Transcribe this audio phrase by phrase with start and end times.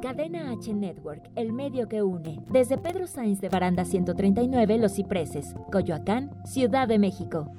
[0.00, 2.40] Cadena H Network, el medio que une.
[2.50, 7.50] Desde Pedro Sainz de Baranda 139, Los Cipreses, Coyoacán, Ciudad de México.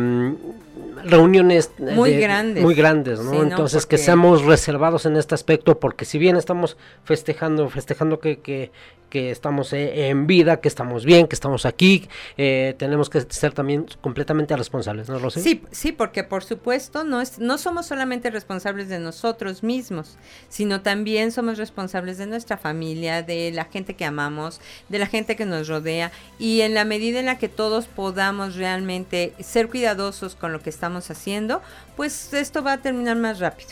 [1.04, 2.62] reuniones muy grandes.
[2.62, 3.42] Muy grandes, ¿no?
[3.42, 8.70] Entonces que seamos reservados en este aspecto porque si bien estamos festejando, festejando que, que,
[9.08, 13.52] que estamos eh, en vida, que estamos bien, que estamos aquí, eh, tenemos que ser
[13.52, 15.40] también completamente responsables, ¿no, Rosy?
[15.40, 20.16] Sí, sí, porque por supuesto no, es, no somos solamente responsables de nosotros mismos,
[20.48, 25.36] sino también somos responsables de nuestra familia, de la gente que amamos, de la gente
[25.36, 30.34] que nos rodea y en la medida en la que todos podamos realmente ser cuidadosos
[30.34, 31.62] con lo que estamos haciendo,
[31.96, 33.70] pues esto va a terminar más rápido.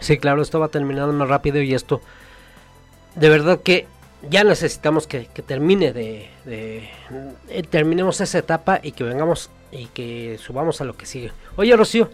[0.00, 2.00] Sí, claro, esto va a terminar más rápido y esto,
[3.14, 3.86] de verdad que
[4.28, 6.88] ya necesitamos que, termine de, de
[7.48, 11.32] eh, terminemos esa etapa y que vengamos y que subamos a lo que sigue.
[11.56, 12.10] Oye, Rocío,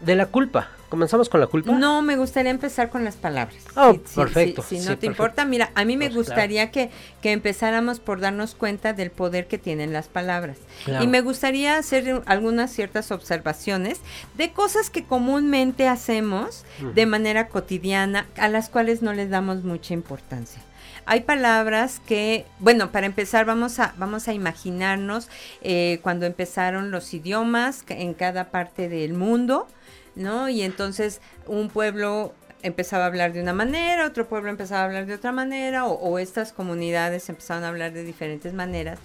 [0.00, 1.72] de la culpa, ¿comenzamos con la culpa?
[1.72, 3.64] No, me gustaría empezar con las palabras.
[3.76, 4.62] Oh, perfecto.
[4.62, 6.90] Si, no te importa, mira, a mí me pues, gustaría que,
[7.22, 10.58] que, empezáramos por darnos cuenta del poder que tienen las palabras.
[11.00, 14.00] Y me gustaría hacer algunas ciertas observaciones
[14.36, 19.94] de cosas que comúnmente hacemos de manera cotidiana, a las cuales no les damos mucha
[19.94, 20.60] importancia.
[21.06, 25.30] Hay palabras que, bueno, para empezar vamos a, vamos a imaginarnos
[25.62, 29.66] eh, cuando empezaron los idiomas en cada parte del mundo,
[30.14, 30.48] ¿no?
[30.48, 35.06] Y entonces un pueblo empezaba a hablar de una manera, otro pueblo empezaba a hablar
[35.06, 38.98] de otra manera, o, estas comunidades empezaban a hablar de diferentes maneras,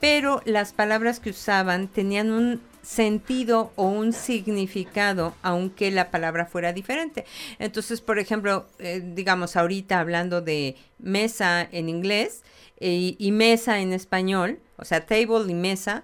[0.00, 6.72] pero las palabras que usaban tenían un sentido o un significado, aunque la palabra fuera
[6.72, 7.24] diferente.
[7.58, 12.42] Entonces, por ejemplo, eh, digamos, ahorita hablando de mesa en inglés
[12.78, 16.02] eh, y mesa en español, o sea, table y mesa,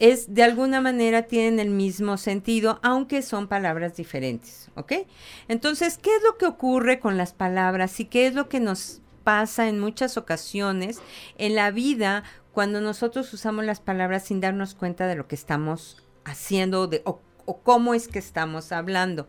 [0.00, 4.92] es de alguna manera tienen el mismo sentido, aunque son palabras diferentes, ¿ok?
[5.46, 9.02] Entonces, ¿qué es lo que ocurre con las palabras y qué es lo que nos
[9.22, 11.00] pasa en muchas ocasiones
[11.36, 16.02] en la vida cuando nosotros usamos las palabras sin darnos cuenta de lo que estamos
[16.24, 17.20] haciendo de, o,
[17.62, 19.28] cómo es que estamos hablando.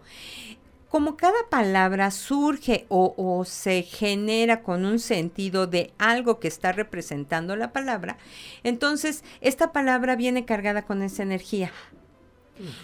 [0.91, 7.55] Como cada palabra surge o, se genera con un sentido de algo que está representando
[7.55, 8.17] la palabra,
[8.63, 11.71] entonces esta palabra viene cargada con esa energía.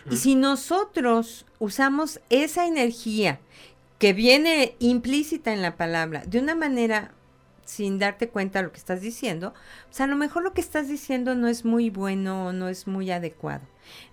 [0.09, 3.41] Y si nosotros usamos esa energía
[4.00, 7.12] que viene implícita en la palabra de una manera
[7.67, 9.53] sin darte cuenta de lo que estás diciendo,
[9.88, 12.88] pues a lo mejor lo que estás diciendo no es muy bueno o no es
[12.88, 13.61] muy adecuado.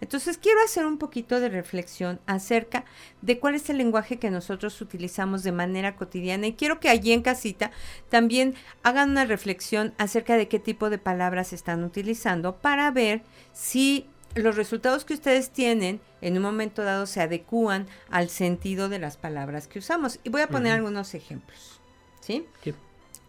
[0.00, 2.84] Entonces quiero hacer un poquito de reflexión acerca
[3.22, 7.12] de cuál es el lenguaje que nosotros utilizamos de manera cotidiana y quiero que allí
[7.12, 7.70] en casita
[8.08, 14.08] también hagan una reflexión acerca de qué tipo de palabras están utilizando para ver si
[14.34, 19.16] los resultados que ustedes tienen en un momento dado se adecúan al sentido de las
[19.16, 20.18] palabras que usamos.
[20.24, 21.80] Y voy a poner algunos ejemplos.
[22.24, 22.46] ¿sí?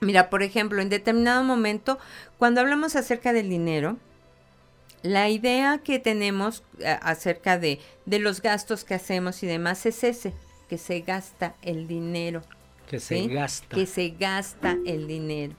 [0.06, 1.98] Mira, por ejemplo, en determinado momento,
[2.38, 3.98] cuando hablamos acerca del dinero,
[5.02, 10.04] la idea que tenemos eh, acerca de, de, los gastos que hacemos y demás es
[10.04, 10.34] ese,
[10.70, 12.44] que se gasta el dinero.
[12.88, 13.76] Que se gasta.
[13.76, 15.56] Que se gasta el dinero.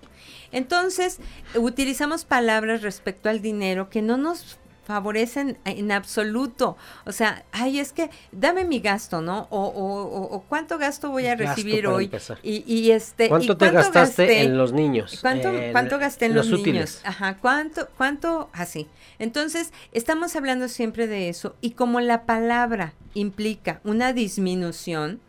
[0.53, 1.19] Entonces,
[1.57, 6.77] utilizamos palabras respecto al dinero que no nos favorecen en absoluto.
[7.05, 9.49] O sea, ay, es que dame mi gasto, ¿no?
[9.51, 12.09] O, o, cuánto gasto voy a recibir hoy.
[12.45, 15.19] Y, y, este, ¿Cuánto te gastaste en los niños?
[15.21, 17.01] ¿Cuánto, cuánto gasté en los, niños?
[17.03, 18.49] Ajá, ¿cuánto, cuánto?
[18.53, 18.87] Así.
[19.19, 21.57] Entonces, estamos hablando siempre de eso.
[21.61, 25.21] Y como la palabra implica una disminución,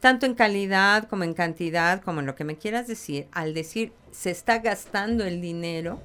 [0.00, 3.92] tanto en calidad como en cantidad, como en lo que me quieras decir, al decir
[4.10, 6.00] se está gastando el dinero,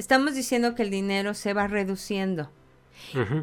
[0.00, 2.50] estamos diciendo que el dinero se va reduciendo.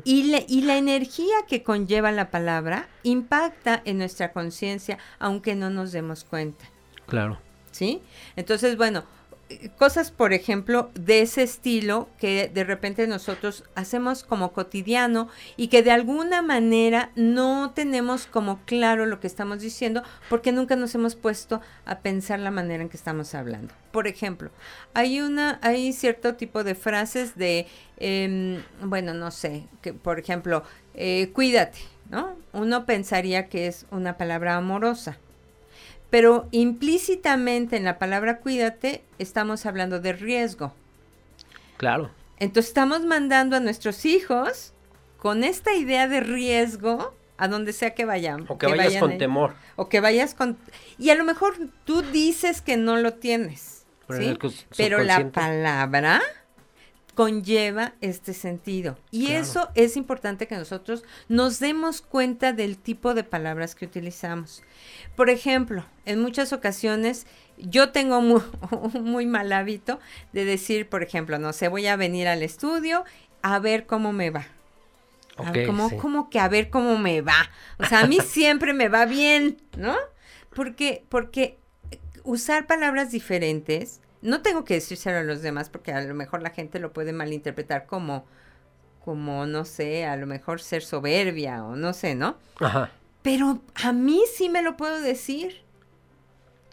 [0.04, 5.92] y, y la energía que conlleva la palabra impacta en nuestra conciencia, aunque no nos
[5.92, 6.65] demos cuenta.
[7.07, 7.39] Claro.
[7.71, 8.01] ¿Sí?
[8.36, 9.04] Entonces, bueno,
[9.78, 15.84] cosas, por ejemplo, de ese estilo que de repente nosotros hacemos como cotidiano y que
[15.84, 21.16] de alguna manera no tenemos como claro lo que estamos diciendo porque nunca nos hemos
[21.16, 23.74] puesto a pensar la manera en que estamos hablando.
[23.92, 24.52] Por ejemplo,
[24.94, 27.68] hay una, hay cierto tipo de frases de,
[27.98, 31.80] em, bueno, no sé, que por ejemplo, eh, cuídate,
[32.10, 32.36] ¿no?
[32.54, 35.18] Uno pensaría que es una palabra amorosa
[36.09, 40.74] pero implícitamente en la palabra cuídate estamos hablando de riesgo.
[41.77, 42.12] Claro.
[42.39, 44.74] Entonces estamos mandando a nuestros hijos
[45.18, 48.50] con esta idea de riesgo a donde sea que vayamos.
[48.50, 49.56] O que, vayas con temor.
[49.75, 50.57] O que vayas con...
[50.98, 51.56] Y a lo mejor
[51.86, 53.86] tú dices que no lo tienes.
[54.09, 54.38] ¿sí?
[54.75, 56.21] Pero la palabra
[57.18, 58.96] conlleva este sentido.
[59.10, 64.62] Y eso es importante que nosotros nos demos cuenta del tipo de palabras que utilizamos.
[65.16, 67.25] Por ejemplo, en muchas ocasiones
[67.58, 68.44] yo tengo muy,
[69.02, 70.00] muy mal hábito
[70.31, 73.04] de decir, por ejemplo, no sé, voy a venir al estudio
[73.42, 74.46] a ver cómo me va.
[76.00, 77.50] como, que a ver cómo me va.
[77.80, 79.96] O sea, a mí siempre me va bien, ¿no?
[80.54, 81.58] Porque, porque
[82.24, 86.50] usar palabras diferentes no tengo que decírselo a los demás porque a lo mejor la
[86.50, 88.25] gente lo puede malinterpretar como,
[89.04, 92.38] como, no sé, a lo mejor ser soberbia o no sé, ¿no?
[92.60, 92.92] Ajá.
[93.22, 95.62] Pero a mí sí me lo puedo decir.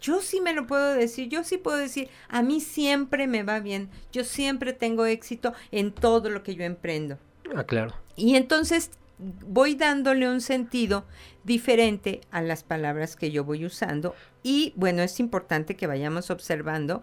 [0.00, 3.60] Yo sí me lo puedo decir, yo sí puedo decir, a mí siempre me va
[3.60, 7.18] bien, yo siempre tengo éxito en todo lo que yo emprendo.
[7.56, 7.94] Ah, claro.
[8.14, 11.06] Y entonces voy dándole un sentido
[11.44, 17.02] diferente a las palabras que yo voy usando y bueno, es importante que vayamos observando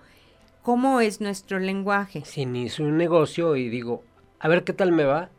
[0.62, 2.24] cómo es nuestro lenguaje.
[2.26, 4.04] Si inicio un negocio y digo,
[4.40, 5.30] a ver qué tal me va.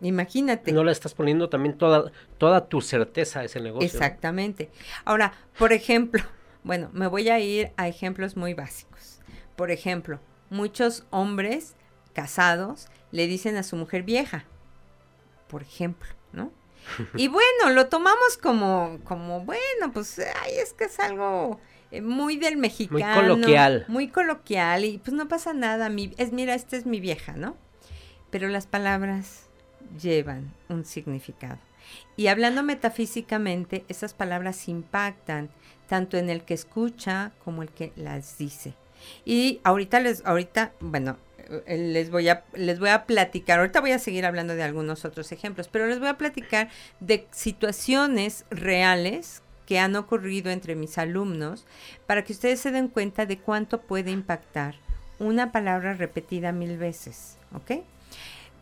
[0.00, 0.72] Imagínate.
[0.72, 3.86] No le estás poniendo también toda, toda tu certeza a ese negocio.
[3.86, 4.70] Exactamente.
[5.04, 6.22] Ahora, por ejemplo,
[6.62, 9.20] bueno, me voy a ir a ejemplos muy básicos.
[9.56, 11.74] Por ejemplo, muchos hombres
[12.12, 14.44] casados le dicen a su mujer vieja,
[15.48, 16.52] por ejemplo, ¿no?
[17.16, 22.36] Y bueno, lo tomamos como, como, bueno, pues, ay, es que es algo eh, muy
[22.36, 22.98] del mexicano.
[22.98, 23.84] Muy coloquial.
[23.88, 25.88] Muy coloquial y pues no pasa nada.
[25.88, 27.56] Mi, es, mira, esta es mi vieja, ¿no?
[28.30, 29.46] Pero las palabras
[30.00, 31.58] llevan un significado.
[32.16, 35.48] Y hablando metafísicamente, esas palabras impactan
[35.86, 38.74] tanto en el que escucha como el que las dice.
[39.24, 41.16] Y ahorita les, ahorita, bueno,
[41.66, 43.60] eh, les voy a les voy a platicar.
[43.60, 46.68] Ahorita voy a seguir hablando de algunos otros ejemplos, pero les voy a platicar
[47.00, 51.66] de situaciones reales que han ocurrido entre mis alumnos
[52.06, 54.76] para que ustedes se den cuenta de cuánto puede impactar
[55.18, 57.82] una palabra repetida mil veces, ¿ok?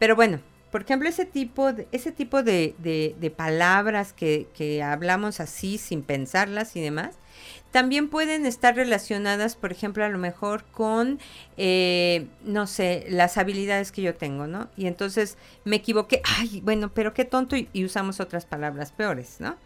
[0.01, 0.41] Pero bueno,
[0.73, 6.75] por ejemplo, ese tipo de, ese tipo de, de, palabras que, hablamos así sin pensarlas
[6.75, 7.15] y demás,
[7.71, 11.21] también pueden estar relacionadas, por ejemplo, a lo mejor con,
[11.57, 14.71] eh, no sé, las habilidades que yo tengo, ¿no?
[14.77, 19.57] Y entonces me equivoqué, ay, bueno, pero qué tonto y usamos otras palabras peores, ¿no?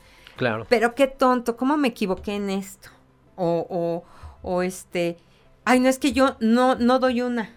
[0.40, 0.66] Claro.
[0.70, 2.88] Pero qué tonto, ¿cómo me equivoqué en esto?
[3.36, 4.04] O, o,
[4.40, 5.18] o este,
[5.66, 7.50] ay, no es que yo no, no doy una.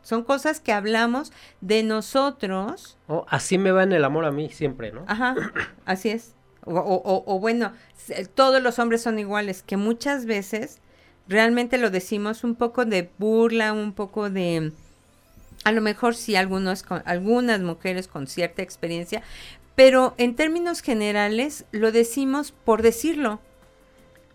[0.00, 2.96] Son cosas que hablamos de nosotros.
[3.08, 5.02] Oh, así me va en el amor a mí siempre, ¿no?
[5.08, 5.34] Ajá,
[5.86, 6.36] así es.
[6.64, 7.72] O, o, o, bueno,
[8.36, 10.78] todos los hombres son iguales, que muchas veces
[11.26, 14.70] realmente lo decimos un poco de burla, un poco de,
[15.64, 19.24] a lo mejor sí algunos, algunas mujeres con cierta experiencia,
[19.76, 23.40] pero en términos generales lo decimos por decirlo.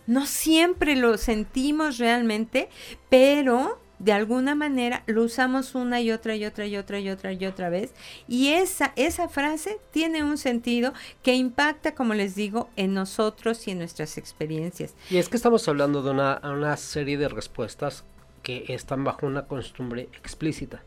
[0.07, 2.69] No siempre lo sentimos realmente,
[3.09, 7.33] pero de alguna manera lo usamos una y otra y otra y otra y otra
[7.33, 7.93] y otra vez.
[8.27, 13.71] Y esa, esa frase tiene un sentido que impacta, como les digo, en nosotros y
[13.71, 14.95] en nuestras experiencias.
[15.09, 18.05] Y es que estamos hablando de una, una serie de respuestas
[18.41, 20.83] que están bajo una costumbre explícita.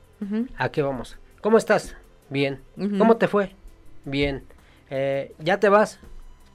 [0.56, 1.18] ¿A qué vamos?
[1.42, 1.94] ¿Cómo estás?
[2.30, 2.62] Bien.
[2.76, 3.54] ¿Cómo te fue?
[4.04, 4.44] Bien,
[4.90, 6.00] eh, ya te vas,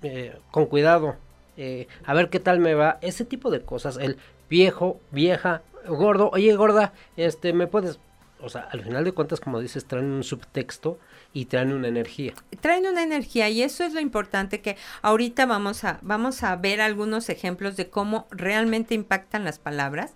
[0.01, 1.15] eh, con cuidado,
[1.57, 4.17] eh, a ver qué tal me va, ese tipo de cosas, el
[4.49, 7.99] viejo, vieja, gordo, oye gorda, este, me puedes,
[8.41, 10.99] o sea, al final de cuentas, como dices, traen un subtexto
[11.33, 12.33] y traen una energía.
[12.61, 16.81] Traen una energía y eso es lo importante que ahorita vamos a, vamos a ver
[16.81, 20.13] algunos ejemplos de cómo realmente impactan las palabras,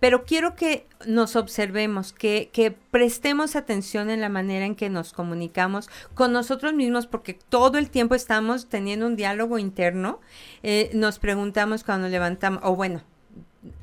[0.00, 5.12] pero quiero que nos observemos, que, que prestemos atención en la manera en que nos
[5.12, 10.20] comunicamos con nosotros mismos, porque todo el tiempo estamos teniendo un diálogo interno,
[10.62, 13.02] eh, nos preguntamos cuando levantamos, o bueno,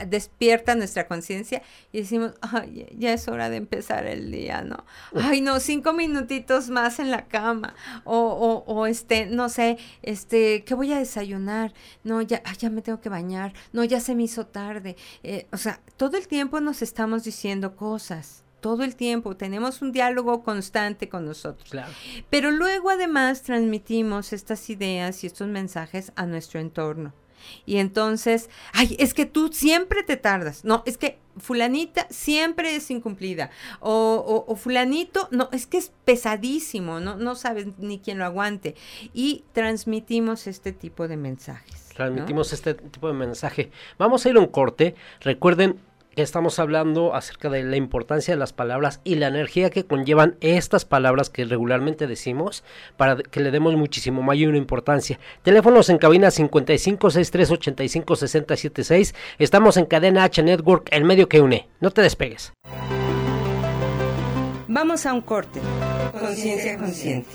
[0.07, 1.61] despierta nuestra conciencia
[1.91, 4.85] y decimos, ay, ya es hora de empezar el día, ¿no?
[5.15, 10.63] Ay, no, cinco minutitos más en la cama, o, o, o este, no sé, este,
[10.63, 11.73] ¿qué voy a desayunar?
[12.03, 14.95] No, ya, ya me tengo que bañar, no, ya se me hizo tarde.
[15.23, 19.91] Eh, o sea, todo el tiempo nos estamos diciendo cosas todo el tiempo, tenemos un
[19.91, 21.69] diálogo constante con nosotros.
[21.69, 21.91] Claro.
[22.29, 27.13] Pero luego además transmitimos estas ideas y estos mensajes a nuestro entorno.
[27.65, 30.63] Y entonces, ay, es que tú siempre te tardas.
[30.63, 33.49] No, es que fulanita siempre es incumplida.
[33.79, 38.75] O, o, fulanito, no, es que es pesadísimo, no, no sabes ni quién lo aguante.
[39.13, 41.89] Y transmitimos este tipo de mensajes.
[41.95, 43.71] Transmitimos este tipo de mensaje.
[43.97, 44.95] Vamos a ir a un corte.
[45.21, 45.79] Recuerden,
[46.15, 50.85] estamos hablando acerca de la importancia de las palabras y la energía que conllevan estas
[50.85, 52.63] palabras que regularmente decimos
[52.97, 55.19] para que le demos muchísimo mayor importancia.
[55.41, 59.15] Teléfonos en cabina 55 63 85 676.
[59.39, 61.67] Estamos en cadena H Network, el medio que une.
[61.79, 62.53] No te despegues.
[64.67, 65.59] Vamos a un corte.
[66.19, 67.29] Conciencia consciente.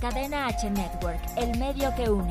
[0.00, 2.30] Cadena H Network, el medio que une.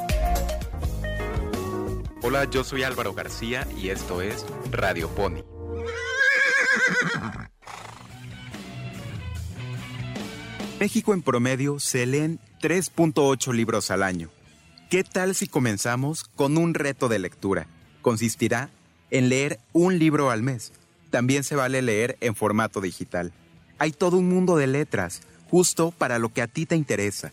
[2.23, 5.43] Hola, yo soy Álvaro García y esto es Radio Pony.
[10.79, 14.29] México en promedio se leen 3.8 libros al año.
[14.91, 17.65] ¿Qué tal si comenzamos con un reto de lectura?
[18.03, 18.69] Consistirá
[19.09, 20.73] en leer un libro al mes.
[21.09, 23.33] También se vale leer en formato digital.
[23.79, 27.31] Hay todo un mundo de letras, justo para lo que a ti te interesa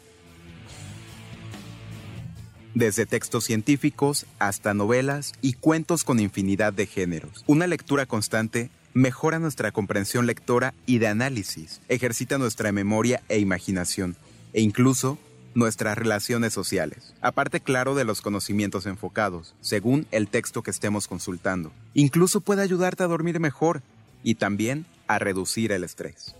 [2.74, 7.44] desde textos científicos hasta novelas y cuentos con infinidad de géneros.
[7.46, 14.16] Una lectura constante mejora nuestra comprensión lectora y de análisis, ejercita nuestra memoria e imaginación,
[14.52, 15.18] e incluso
[15.54, 21.72] nuestras relaciones sociales, aparte claro de los conocimientos enfocados, según el texto que estemos consultando.
[21.94, 23.82] Incluso puede ayudarte a dormir mejor
[24.22, 26.34] y también a reducir el estrés.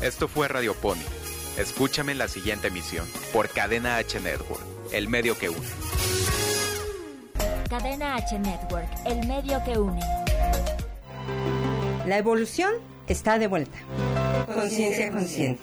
[0.00, 1.17] Esto fue Radio Pony
[1.56, 4.62] Escúchame en la siguiente emisión por Cadena H Network,
[4.92, 5.66] el medio que une.
[7.68, 10.00] Cadena H Network, el medio que une.
[12.06, 12.72] La evolución
[13.06, 13.78] está de vuelta.
[14.54, 15.62] Conciencia consciente.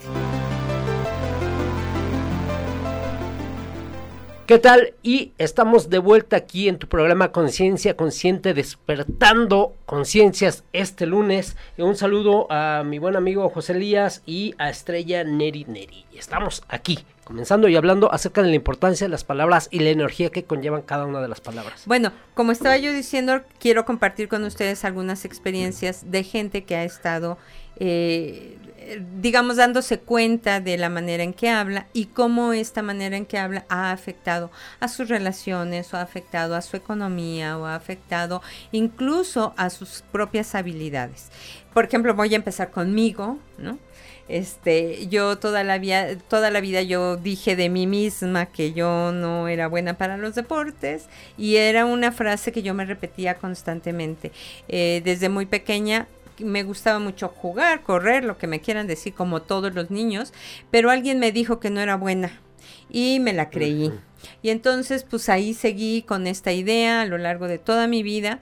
[4.45, 4.93] ¿Qué tal?
[5.01, 11.57] Y estamos de vuelta aquí en tu programa Conciencia Consciente, despertando conciencias este lunes.
[11.79, 16.05] Un saludo a mi buen amigo José Elías y a Estrella Neri Neri.
[16.13, 20.29] Estamos aquí, comenzando y hablando acerca de la importancia de las palabras y la energía
[20.29, 21.81] que conllevan cada una de las palabras.
[21.87, 26.83] Bueno, como estaba yo diciendo, quiero compartir con ustedes algunas experiencias de gente que ha
[26.83, 27.39] estado
[27.79, 28.59] eh,
[29.20, 33.38] digamos, dándose cuenta de la manera en que habla y cómo esta manera en que
[33.38, 38.42] habla ha afectado a sus relaciones o ha afectado a su economía o ha afectado
[38.72, 41.30] incluso a sus propias habilidades.
[41.74, 43.77] Por ejemplo, voy a empezar conmigo, ¿no?
[44.27, 49.12] Este, yo toda la vida, toda la vida yo dije de mí misma que yo
[49.12, 51.06] no era buena para los deportes
[51.38, 54.32] y era una frase que yo me repetía constantemente.
[54.68, 56.08] Eh, desde muy pequeña
[56.39, 60.34] me gustaba mucho jugar, correr, lo que me quieran decir, como todos los niños,
[60.72, 62.39] pero alguien me dijo que no era buena
[62.89, 63.92] y me la creí.
[64.41, 68.39] Y entonces, pues ahí seguí con esta idea a lo largo de toda mi vida.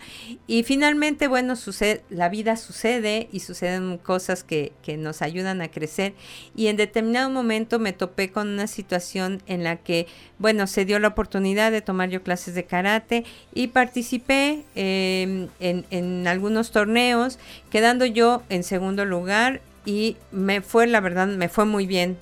[0.47, 5.69] Y finalmente, bueno, sucede, la vida sucede y suceden cosas que, que nos ayudan a
[5.69, 6.13] crecer.
[6.55, 10.07] Y en determinado momento me topé con una situación en la que,
[10.39, 15.85] bueno, se dio la oportunidad de tomar yo clases de karate y participé em, en,
[15.89, 21.65] en algunos torneos, quedando yo en segundo lugar y me fue, la verdad, me fue
[21.65, 22.17] muy bien.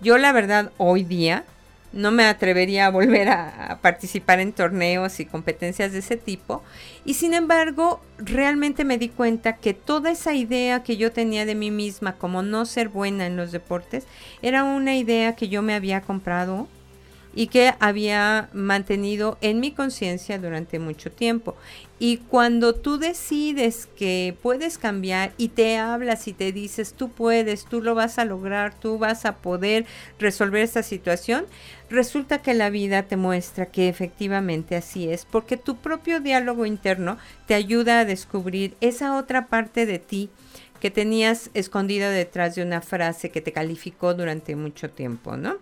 [0.00, 1.44] Yo, la verdad, hoy día
[1.92, 6.62] no me atrevería a volver a, participar en torneos y competencias de ese tipo.
[7.04, 11.54] Y sin embargo, realmente me di cuenta que toda esa idea que yo tenía de
[11.54, 14.06] mí misma como no ser buena en los deportes,
[14.42, 16.68] era una idea que yo me había comprado
[17.34, 21.56] y que había mantenido en mi conciencia durante mucho tiempo.
[21.98, 27.66] Y cuando tú decides que puedes cambiar y te hablas y te dices, tú puedes,
[27.66, 29.84] tú lo vas a lograr, tú vas a poder
[30.18, 31.44] resolver esta situación,
[31.90, 37.18] resulta que la vida te muestra que efectivamente así es, porque tu propio diálogo interno
[37.46, 40.30] te ayuda a descubrir esa otra parte de ti
[40.80, 45.58] que tenías escondida detrás de una frase que te calificó durante mucho tiempo, ¿no?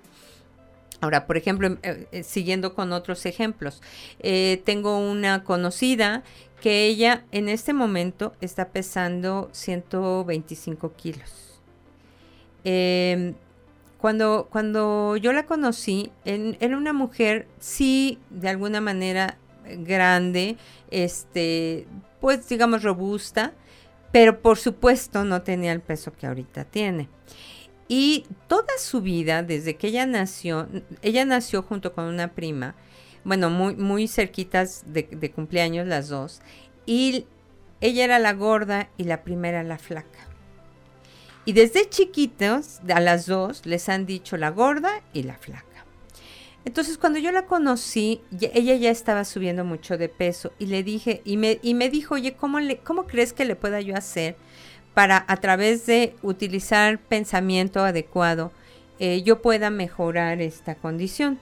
[1.00, 3.82] Ahora, por ejemplo, eh, eh, siguiendo con otros ejemplos,
[4.20, 6.24] eh, tengo una conocida
[6.60, 11.60] que ella en este momento está pesando 125 kilos.
[12.64, 13.34] Em,
[13.98, 20.56] cuando, cuando yo la conocí, era una mujer, sí, de alguna manera grande,
[20.90, 21.86] este,
[22.20, 23.52] pues digamos robusta,
[24.12, 27.08] pero por supuesto no tenía el peso que ahorita tiene.
[27.88, 30.68] Y toda su vida, desde que ella nació,
[31.00, 32.74] ella nació junto con una prima,
[33.24, 36.42] bueno, muy, muy cerquitas de, cumpleaños las dos,
[36.84, 37.26] y
[37.80, 40.28] ella era la gorda y la prima era la flaca.
[41.46, 45.64] Y desde chiquitos, a las dos, les han dicho la gorda y la flaca.
[46.66, 48.20] Entonces, cuando yo la conocí,
[48.52, 52.16] ella ya estaba subiendo mucho de peso y le dije, y me, y me dijo,
[52.16, 54.36] oye, ¿cómo, le, ¿cómo crees que le pueda yo hacer
[54.98, 58.50] para a través de utilizar pensamiento adecuado
[58.98, 61.38] eh, yo pueda mejorar esta condición.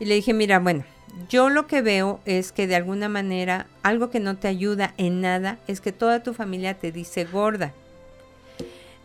[0.00, 0.84] Y le dije, mira, bueno,
[1.28, 5.20] yo lo que veo es que de alguna manera algo que no te ayuda en
[5.20, 7.72] nada es que toda tu familia te dice gorda.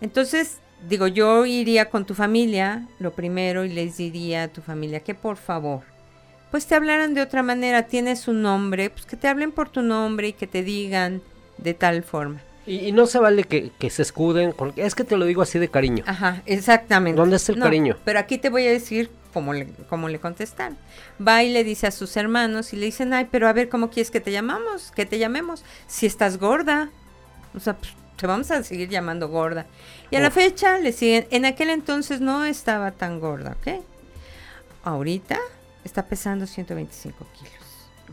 [0.01, 0.57] Entonces,
[0.89, 5.13] digo, yo iría con tu familia, lo primero, y les diría a tu familia que
[5.13, 5.83] por favor,
[6.49, 9.83] pues te hablaran de otra manera, tienes un nombre, pues que te hablen por tu
[9.83, 11.21] nombre y que te digan
[11.59, 12.41] de tal forma.
[12.65, 16.03] Y, no se vale que, se escuden, es que te lo digo así de cariño.
[16.05, 17.19] Ajá, exactamente.
[17.19, 17.97] ¿Dónde está el cariño?
[18.05, 20.77] Pero aquí te voy a decir cómo le, cómo le contestan.
[21.25, 23.89] Va y le dice a sus hermanos y le dicen, ay, pero a ver, ¿cómo
[23.89, 24.91] quieres que te llamamos?
[24.91, 25.63] Que te llamemos.
[25.87, 26.91] Si estás gorda.
[27.55, 29.65] O sea, pues, te vamos a seguir llamando gorda.
[30.11, 33.81] Y a la fecha le siguen, en aquel entonces no estaba tan gorda, ¿ok?
[34.83, 35.39] Ahorita
[35.83, 37.53] está pesando 125 kilos.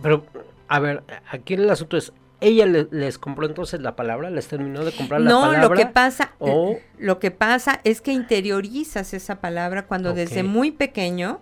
[0.03, 0.25] Pero,
[0.69, 4.93] a ver, aquí el asunto es, ella les compró entonces la palabra, les terminó de
[4.93, 5.63] comprar la palabra.
[5.63, 10.45] No, lo que pasa, eh, lo que pasa es que interiorizas esa palabra cuando desde
[10.45, 11.41] muy pequeño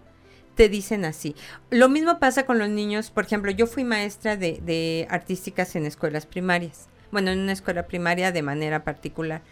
[0.54, 1.36] te dicen así.
[1.70, 5.84] Lo mismo pasa con los niños, por ejemplo, yo fui maestra de, de artísticas en
[5.84, 9.42] escuelas primarias, bueno, en una escuela primaria de manera particular.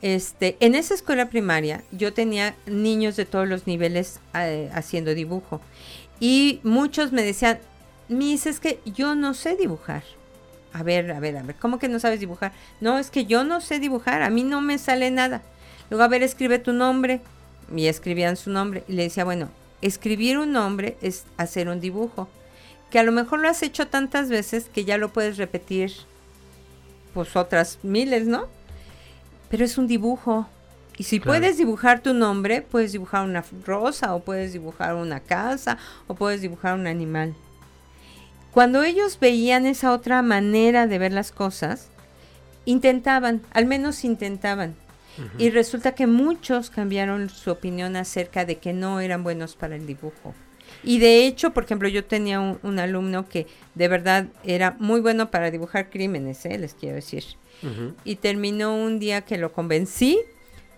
[0.00, 5.60] Este, en esa escuela primaria yo tenía niños de todos los niveles eh, haciendo dibujo
[6.20, 7.58] y muchos me decían,
[8.08, 10.04] Miss, es que yo no sé dibujar
[10.72, 12.52] a ver, a ver, a ver, ¿cómo que no sabes dibujar?
[12.80, 15.42] No, es que yo no sé dibujar, a mí no me sale nada.
[15.90, 17.20] Luego, a ver, escribe tu nombre.
[17.74, 18.84] Y escribían su nombre.
[18.88, 19.50] Y le decía, bueno,
[19.82, 22.28] escribir un nombre es hacer un dibujo.
[22.90, 25.92] Que a lo mejor lo has hecho tantas veces que ya lo puedes repetir,
[27.12, 28.46] pues otras miles, ¿no?
[29.50, 30.48] Pero es un dibujo.
[30.96, 35.78] Y si puedes dibujar tu nombre, puedes dibujar una rosa, o puedes dibujar una casa,
[36.06, 37.34] o puedes dibujar un animal.
[38.52, 41.88] Cuando ellos veían esa otra manera de ver las cosas,
[42.64, 44.74] intentaban, al menos intentaban.
[45.36, 49.84] Y resulta que muchos cambiaron su opinión acerca de que no eran buenos para el
[49.84, 50.32] dibujo.
[50.84, 55.30] Y de hecho, por ejemplo, yo tenía un, alumno que de verdad era muy bueno
[55.30, 56.56] para dibujar crímenes, ¿eh?
[56.56, 57.24] les quiero decir.
[58.04, 60.20] Y terminó un día que lo convencí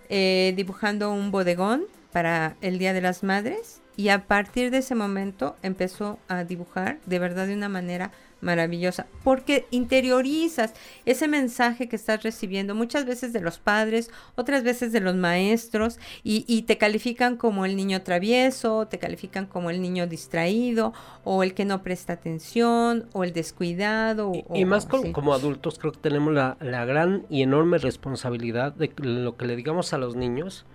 [0.09, 4.95] eh, dibujando un bodegón para el Día de las Madres y a partir de ese
[4.95, 10.73] momento empezó a dibujar de verdad de una manera maravillosa, porque interiorizas
[11.05, 15.99] ese mensaje que estás recibiendo muchas veces de los padres, otras veces de los maestros,
[16.23, 20.93] y, te califican como el niño travieso, te califican como el niño distraído,
[21.23, 24.31] o el que no presta atención, o el descuidado.
[24.53, 29.37] Y, más como adultos creo que tenemos la, la gran y enorme responsabilidad de lo
[29.37, 30.65] que le digamos a los niños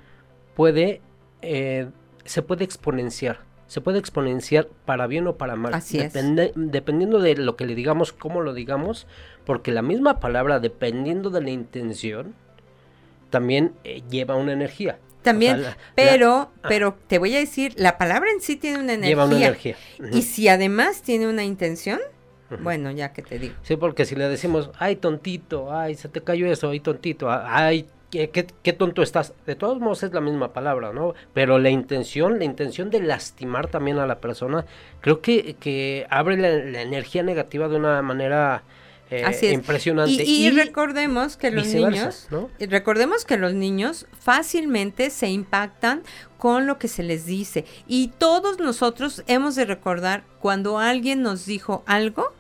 [0.55, 1.01] puede...
[1.47, 1.89] Eh,
[2.25, 5.75] se puede exponenciar se puede exponenciar para bien o para mal.
[5.75, 6.13] Así es.
[6.55, 9.07] Dependiendo de lo que le digamos, cómo lo digamos,
[9.45, 12.35] porque la misma palabra, dependiendo de la intención,
[13.31, 14.99] también eh, lleva una energía.
[15.23, 15.65] También,
[15.97, 16.69] pero, ah.
[16.69, 19.09] pero te voy a decir, la palabra en sí tiene una energía.
[19.09, 19.77] Lleva una energía.
[20.13, 21.99] Y si además tiene una intención,
[22.61, 23.55] bueno, ya que te digo.
[23.63, 27.89] Sí, porque si le decimos, ay, tontito, ay, se te cayó eso, ay, tontito, ay,
[28.11, 29.35] qué, qué, tonto estás.
[29.47, 31.15] De todos modos es la misma palabra, ¿no?
[31.35, 34.65] Pero la intención, la intención de lastimar también a la persona,
[35.01, 38.63] creo que, que abre la energía negativa de una manera
[39.11, 40.25] eh, impresionante.
[40.25, 42.27] Y, recordemos que los niños,
[42.59, 46.03] recordemos que los niños fácilmente se impactan
[46.39, 47.65] con lo que se les dice.
[47.87, 52.33] Y todos nosotros hemos de recordar cuando alguien nos dijo algo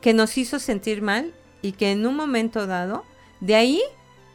[0.00, 3.04] que nos hizo sentir mal y que en un momento dado,
[3.40, 3.82] de ahí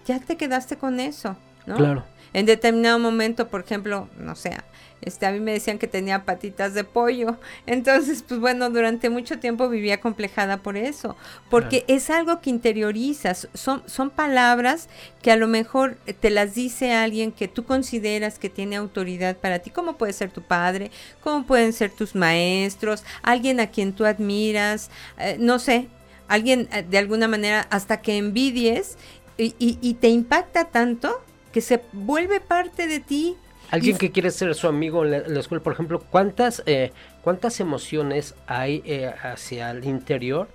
[0.08, 1.76] ya te quedaste con eso, ¿no?
[1.76, 2.04] Claro.
[2.34, 4.56] En determinado momento, por ejemplo, no sé,
[5.02, 7.38] este, a mí me decían que tenía patitas de pollo.
[7.66, 11.16] Entonces, pues bueno, durante mucho tiempo vivía complejada por eso,
[11.50, 14.90] porque es algo que interiorizas, son, son palabras
[15.22, 19.60] que a lo mejor te las dice alguien que tú consideras que tiene autoridad para
[19.60, 20.92] ti, como puede ser tu padre,
[21.22, 24.90] como pueden ser tus maestros, alguien a quien tú admiras,
[25.20, 25.88] eh, no sé,
[26.28, 28.98] alguien eh, de alguna manera hasta que envidies
[29.38, 31.22] y, y te impacta tanto
[31.52, 33.38] que se vuelve parte de ti
[33.70, 38.34] Alguien que quiere ser su amigo en la, escuela, por ejemplo, ¿cuántas, eh, cuántas emociones
[38.48, 40.48] hay eh, hacia el interior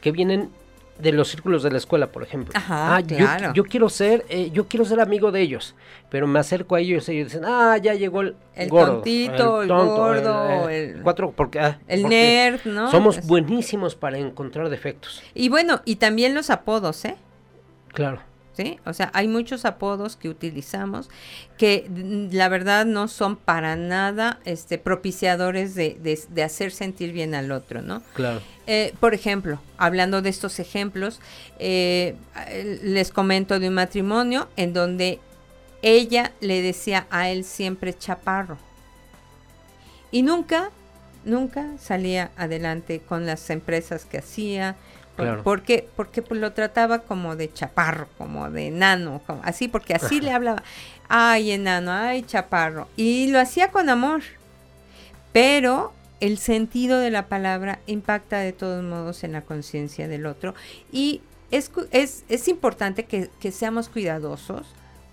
[0.00, 0.50] que vienen
[0.98, 2.52] de los círculos de la escuela, por ejemplo?
[2.56, 3.52] Ajá, ah, claro.
[3.52, 5.74] yo, quiero ser, eh, yo quiero ser amigo de ellos,
[6.08, 9.68] pero me acerco a ellos y ellos dicen, ah, ya llegó el, el tontito, el,
[9.68, 12.92] gordo, el, cuatro, porque, ah, el nerd, ¿no?
[12.92, 15.20] Somos buenísimos para encontrar defectos.
[15.34, 17.16] Y bueno, y también los apodos, ¿eh?
[17.92, 18.20] Claro.
[18.56, 18.78] ¿sí?
[18.84, 21.08] O sea, hay muchos apodos que utilizamos
[21.56, 27.34] que mm, la verdad no son para nada este, propiciadores de, de, hacer sentir bien
[27.34, 28.02] al otro, ¿no?
[28.14, 28.40] Claro.
[28.66, 31.20] Eh, por ejemplo, hablando de estos ejemplos,
[31.58, 32.14] eh,
[32.82, 35.18] les comento de un matrimonio en donde
[35.82, 38.56] ella le decía a él siempre chaparro.
[40.12, 40.70] Y nunca,
[41.24, 44.76] nunca salía adelante con las empresas que hacía,
[45.44, 50.32] porque, porque pues, lo trataba como de chaparro, como de enano, así, porque así le
[50.32, 50.62] hablaba,
[51.08, 54.22] ay enano, ay chaparro, y lo hacía con amor,
[55.32, 60.54] pero el sentido de la palabra impacta de todos modos en la conciencia del otro.
[60.92, 61.20] Y
[61.50, 64.66] es, es, es importante que, que seamos cuidadosos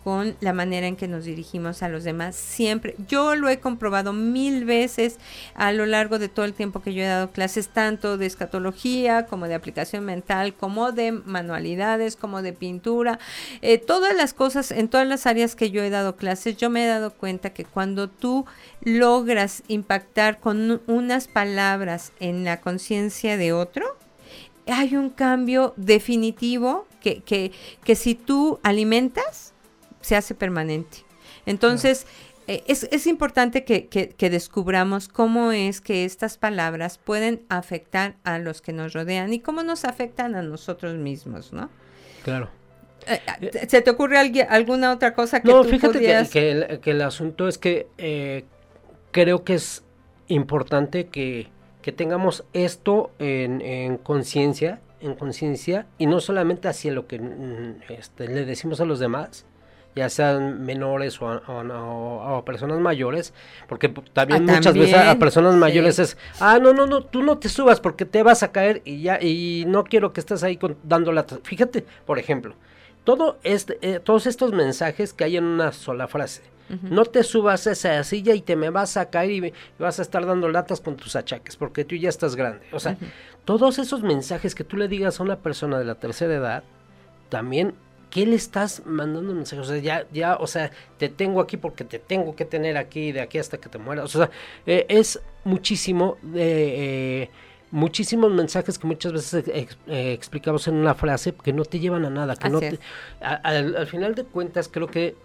[0.09, 2.35] con la manera en que nos dirigimos a los demás.
[2.35, 5.19] Siempre, yo lo he comprobado mil veces
[5.53, 9.27] a lo largo de todo el tiempo que yo he dado clases, tanto de escatología
[9.27, 13.19] como de aplicación mental, como de manualidades, como de pintura,
[13.61, 16.85] eh, todas las cosas, en todas las áreas que yo he dado clases, yo me
[16.85, 18.47] he dado cuenta que cuando tú
[18.81, 23.85] logras impactar con unas palabras en la conciencia de otro,
[24.65, 27.51] hay un cambio definitivo que, que,
[27.83, 29.53] que si tú alimentas,
[30.01, 30.99] se hace permanente.
[31.45, 32.05] Entonces,
[32.49, 38.73] eh, es, importante que, descubramos cómo es que estas palabras pueden afectar a los que
[38.73, 41.69] nos rodean y cómo nos afectan a nosotros mismos, ¿no?
[42.23, 42.49] Claro.
[43.05, 47.59] Eh, eh, ¿Se te ocurre alguna otra cosa que no, fíjate que, el, asunto es
[47.59, 48.45] que
[49.11, 49.83] creo que es
[50.27, 51.51] importante que,
[51.95, 58.27] tengamos esto en, en conciencia, en conciencia, y no solamente hacia lo que mm, este,
[58.27, 59.47] le decimos a los demás,
[59.99, 63.33] ya sean menores o, personas mayores,
[63.67, 67.37] porque también ah, muchas veces a personas mayores es, ah, no, no, no, tú no
[67.37, 70.55] te subas porque te vas a caer y ya, y no quiero que estés ahí
[70.55, 71.25] con, dando la...
[71.43, 72.55] Fíjate, por ejemplo,
[73.03, 76.43] todo este, eh, todos estos mensajes que hay en una sola frase.
[76.83, 80.03] No te subas a esa silla y te me vas a caer y, vas a
[80.03, 82.63] estar dando latas con tus achaques porque tú ya estás grande.
[82.71, 82.95] O sea,
[83.43, 86.63] todos esos mensajes que tú le digas a una persona de la tercera edad,
[87.29, 87.73] también
[88.09, 89.61] ¿qué le estás mandando un mensaje?
[89.61, 93.11] O sea, ya, ya, o sea, te tengo aquí porque te tengo que tener aquí
[93.11, 94.15] de aquí hasta que te mueras.
[94.15, 94.31] O sea,
[94.65, 97.23] eh, es muchísimo de...
[97.23, 97.29] Eh,
[97.71, 99.67] muchísimos mensajes que muchas veces eh,
[100.11, 102.59] explicamos en una frase que no te llevan a nada, que no
[103.21, 105.15] al, final de cuentas creo que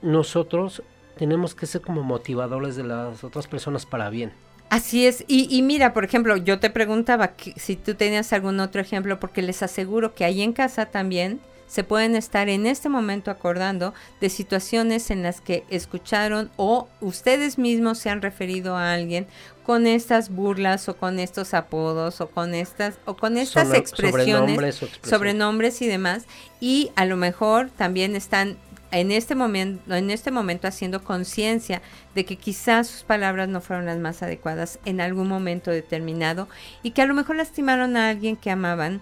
[0.00, 0.82] nosotros
[1.18, 4.32] tenemos que ser como motivadores de las otras personas para bien.
[4.70, 8.60] Así es, y, y mira, por ejemplo, yo te preguntaba que, si tú tenías algún
[8.60, 12.88] otro ejemplo, porque les aseguro que ahí en casa también se pueden estar en este
[12.88, 18.92] momento acordando de situaciones en las que escucharon o ustedes mismos se han referido a
[18.92, 19.28] alguien
[19.64, 24.80] con estas burlas o con estos apodos o con estas o con estas expresiones, sobrenombres,
[25.04, 26.24] sobrenombres y demás
[26.58, 28.56] y a lo mejor también están
[28.90, 31.82] en este momento, en este momento haciendo conciencia
[32.16, 36.48] de que quizás sus palabras no fueron las más adecuadas en algún momento determinado
[36.82, 39.00] y que a lo mejor lastimaron a alguien que amaban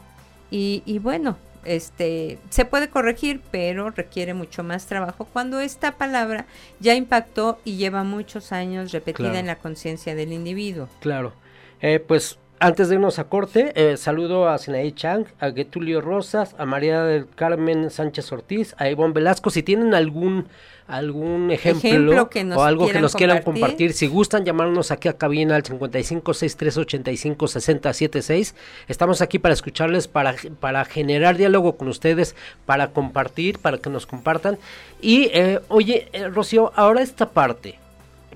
[0.50, 6.46] y, y bueno, este se puede corregir, pero requiere mucho más trabajo cuando esta palabra
[6.80, 10.88] ya impactó y lleva muchos años repetida en la conciencia del individuo.
[11.00, 11.32] Claro.
[11.80, 16.56] Eh, pues antes de irnos a corte, eh, saludo a Sinaí Chang, a Getulio Rosas,
[16.58, 19.50] a María del Carmen Sánchez Ortiz, a Ivonne Velasco.
[19.50, 20.48] Si tienen algún
[20.88, 25.62] algún ejemplo, o algo que nos quieran compartir, si gustan llamarnos aquí a cabina al
[25.62, 28.54] 5563856076,
[28.88, 34.06] estamos aquí para escucharles, para, para generar diálogo con ustedes, para compartir, para que nos
[34.06, 34.56] compartan.
[35.02, 37.78] Y eh, oye, eh, Rocío, ahora esta parte,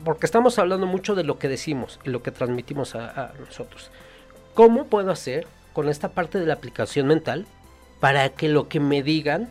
[0.05, 3.91] porque estamos hablando mucho de lo que decimos y lo que transmitimos a nosotros.
[4.53, 7.47] ¿Cómo puedo hacer con esta parte de la aplicación mental
[7.99, 9.49] para que lo que me digan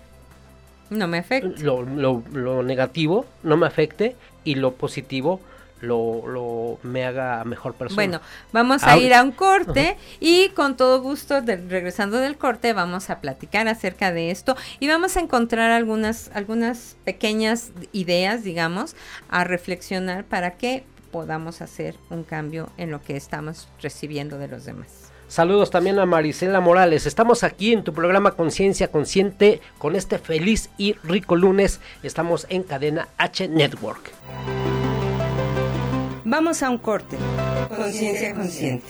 [0.91, 1.63] no me afecte?
[1.63, 5.39] Lo, lo, negativo no me afecte y lo positivo
[5.79, 7.95] lo, lo, me haga mejor persona.
[7.95, 13.09] Bueno, vamos a ir a un corte y con todo gusto, regresando del corte, vamos
[13.09, 18.95] a platicar acerca de esto y vamos a encontrar algunas, algunas pequeñas ideas, digamos,
[19.29, 24.65] a reflexionar para que podamos hacer un cambio en lo que estamos recibiendo de los
[24.65, 25.10] demás.
[25.31, 27.05] Saludos también a Marisela Morales.
[27.05, 31.79] Estamos aquí en tu programa Conciencia Consciente con este feliz y rico lunes.
[32.03, 34.11] Estamos en cadena H Network.
[36.25, 37.15] Vamos a un corte.
[37.69, 38.85] Conciencia Consciente.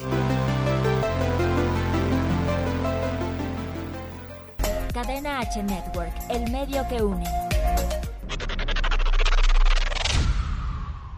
[4.96, 7.26] Cadena H Network, el medio que une.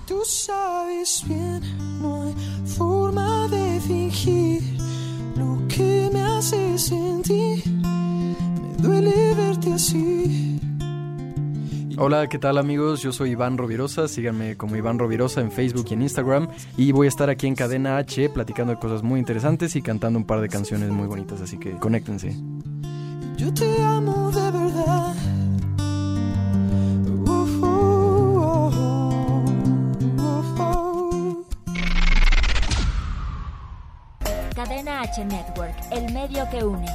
[0.05, 1.61] Tú sabes bien,
[2.01, 2.35] no hay
[2.67, 4.82] forma de fingir
[6.43, 7.63] hace sentir.
[7.65, 10.59] Me duele verte así.
[11.97, 13.01] Hola, ¿qué tal amigos?
[13.01, 17.05] Yo soy Iván Rovirosa, síganme como Iván Rovirosa en Facebook y en Instagram y voy
[17.05, 20.41] a estar aquí en Cadena H platicando de cosas muy interesantes y cantando un par
[20.41, 22.35] de canciones muy bonitas, así que conéctense.
[23.37, 24.62] Yo te amo de verdad.
[35.03, 36.87] H Network, el medio que une.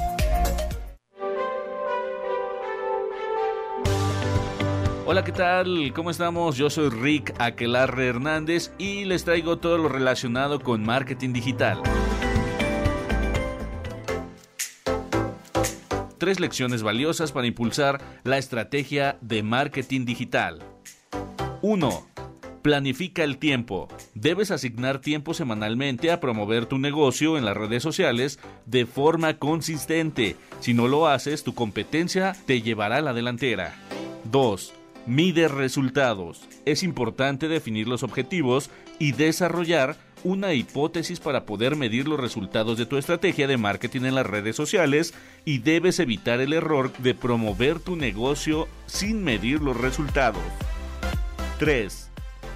[5.05, 5.93] Hola, ¿qué tal?
[5.93, 6.57] ¿Cómo estamos?
[6.57, 11.83] Yo soy Rick Aquelarre Hernández y les traigo todo lo relacionado con marketing digital.
[16.17, 20.63] Tres lecciones valiosas para impulsar la estrategia de marketing digital.
[21.61, 22.07] 1.
[22.61, 23.87] Planifica el tiempo.
[24.15, 30.35] Debes asignar tiempo semanalmente a promover tu negocio en las redes sociales de forma consistente.
[30.59, 33.75] Si no lo haces, tu competencia te llevará a la delantera.
[34.25, 34.73] 2.
[35.05, 36.41] Mide resultados.
[36.65, 38.69] Es importante definir los objetivos
[38.99, 39.95] y desarrollar
[40.25, 44.57] una hipótesis para poder medir los resultados de tu estrategia de marketing en las redes
[44.57, 45.13] sociales
[45.45, 50.43] y debes evitar el error de promover tu negocio sin medir los resultados.
[51.59, 52.08] 3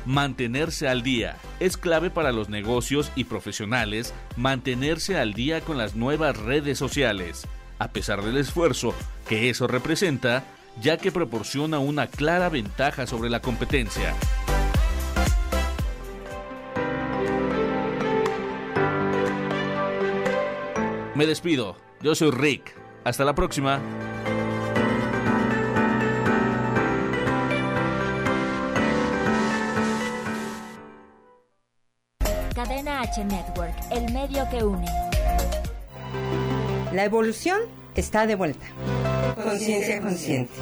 [0.05, 1.37] Mantenerse al día.
[1.59, 7.47] Es clave para los negocios y profesionales mantenerse al día con las nuevas redes sociales,
[7.79, 8.93] a pesar del esfuerzo
[9.27, 10.43] que eso representa,
[10.81, 14.13] ya que proporciona una clara ventaja sobre la competencia.
[21.15, 22.75] Me despido, yo soy Rick.
[23.05, 23.79] Hasta la próxima.
[33.21, 34.87] Network, el medio que une.
[36.91, 37.59] La evolución
[37.95, 38.65] está de vuelta.
[39.35, 40.53] Conciencia consciente.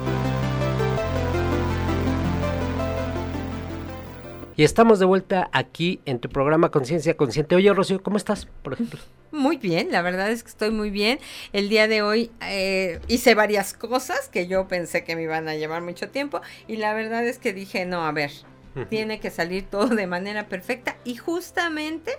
[4.57, 7.55] Y estamos de vuelta aquí en tu programa Conciencia Consciente.
[7.55, 8.99] Oye, Rocío, ¿cómo estás, por ejemplo?
[9.31, 11.19] Muy bien, la verdad es que estoy muy bien.
[11.53, 15.55] El día de hoy eh, hice varias cosas que yo pensé que me iban a
[15.55, 18.31] llevar mucho tiempo y la verdad es que dije, no, a ver,
[18.89, 22.11] tiene que salir todo de manera perfecta y justamente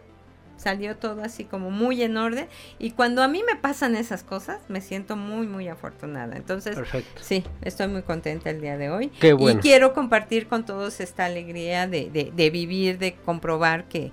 [0.56, 2.48] salió todo así como muy en orden.
[2.78, 6.36] Y cuando a mí me pasan esas cosas me siento muy muy afortunada.
[6.36, 6.76] Entonces
[7.20, 9.12] sí estoy muy contenta el día de hoy.
[9.20, 14.12] Y quiero compartir con todos esta alegría de, de, vivir de comprobar que,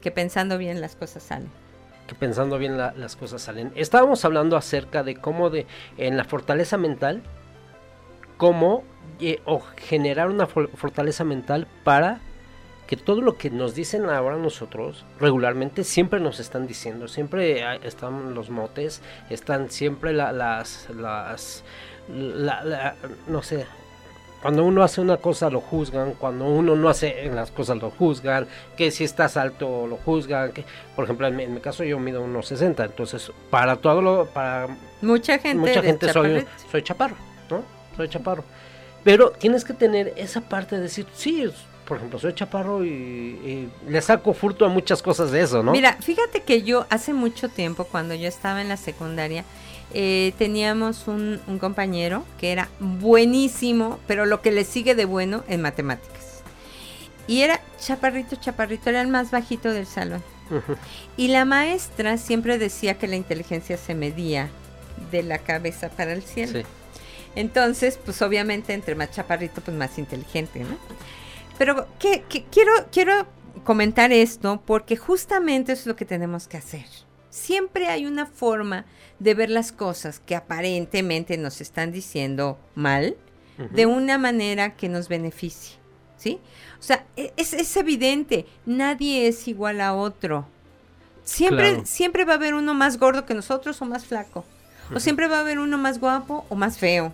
[0.00, 1.50] que, pensando bien las cosas salen.
[2.06, 3.72] Que pensando bien las cosas salen.
[3.74, 5.66] Estábamos hablando acerca de cómo de
[5.96, 7.22] en la fortaleza mental
[8.36, 8.84] cómo
[9.44, 12.20] o generar una fortaleza mental para
[12.90, 18.34] que todo lo que nos dicen ahora nosotros regularmente siempre nos están diciendo, siempre están
[18.34, 19.00] los motes,
[19.30, 21.62] están siempre las, las
[23.28, 23.64] no sé,
[24.42, 28.48] cuando uno hace una cosa lo juzgan, cuando uno no hace las cosas lo juzgan,
[28.76, 30.64] que si estás alto lo juzgan, que
[30.96, 34.66] por ejemplo en mi, caso yo mido unos 60, entonces para todo lo para
[35.00, 37.14] mucha gente mucha gente soy soy chaparro,
[37.48, 37.62] ¿no?
[37.96, 38.42] Soy chaparro.
[39.04, 41.48] Pero tienes que tener esa parte de decir, sí,
[41.90, 45.72] por ejemplo, soy chaparro y, le saco furto a muchas cosas de eso, ¿no?
[45.72, 49.44] Mira, fíjate que yo hace mucho tiempo, cuando yo estaba en la secundaria,
[49.92, 55.62] eh, teníamos un, compañero que era buenísimo, pero lo que le sigue de bueno en
[55.62, 56.44] matemáticas.
[57.26, 60.22] Y era chaparrito, chaparrito, era el más bajito del salón.
[61.16, 64.48] Y la maestra siempre decía que la inteligencia se medía
[65.10, 66.60] de la cabeza para el cielo.
[67.34, 70.78] Entonces, pues obviamente entre más chaparrito, pues más inteligente, ¿no?
[71.60, 73.26] Pero que, quiero, quiero
[73.64, 76.86] comentar esto porque justamente es lo que tenemos que hacer.
[77.28, 78.86] Siempre hay una forma
[79.18, 83.14] de ver las cosas que aparentemente nos están diciendo mal
[83.58, 85.76] de una manera que nos beneficie,
[86.16, 86.38] ¿sí?
[86.78, 90.48] O sea, e, es, evidente, nadie es igual a otro.
[91.24, 94.46] Siempre, siempre va a haber uno más gordo que nosotros o más flaco.
[94.94, 97.12] O siempre va a haber uno más guapo o más feo.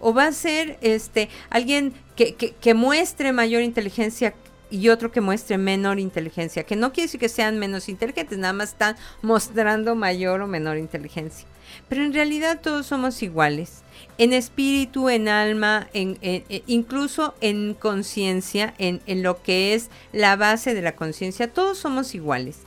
[0.00, 4.34] O va a ser este alguien que, que, muestre mayor inteligencia
[4.70, 8.52] y otro que muestre menor inteligencia, que no quiere decir que sean menos inteligentes, nada
[8.52, 11.46] más están mostrando mayor o menor inteligencia.
[11.88, 13.82] Pero en realidad todos somos iguales,
[14.18, 16.18] en espíritu, en alma, en,
[16.66, 22.14] incluso en conciencia, en, en lo que es la base de la conciencia, todos somos
[22.14, 22.58] iguales.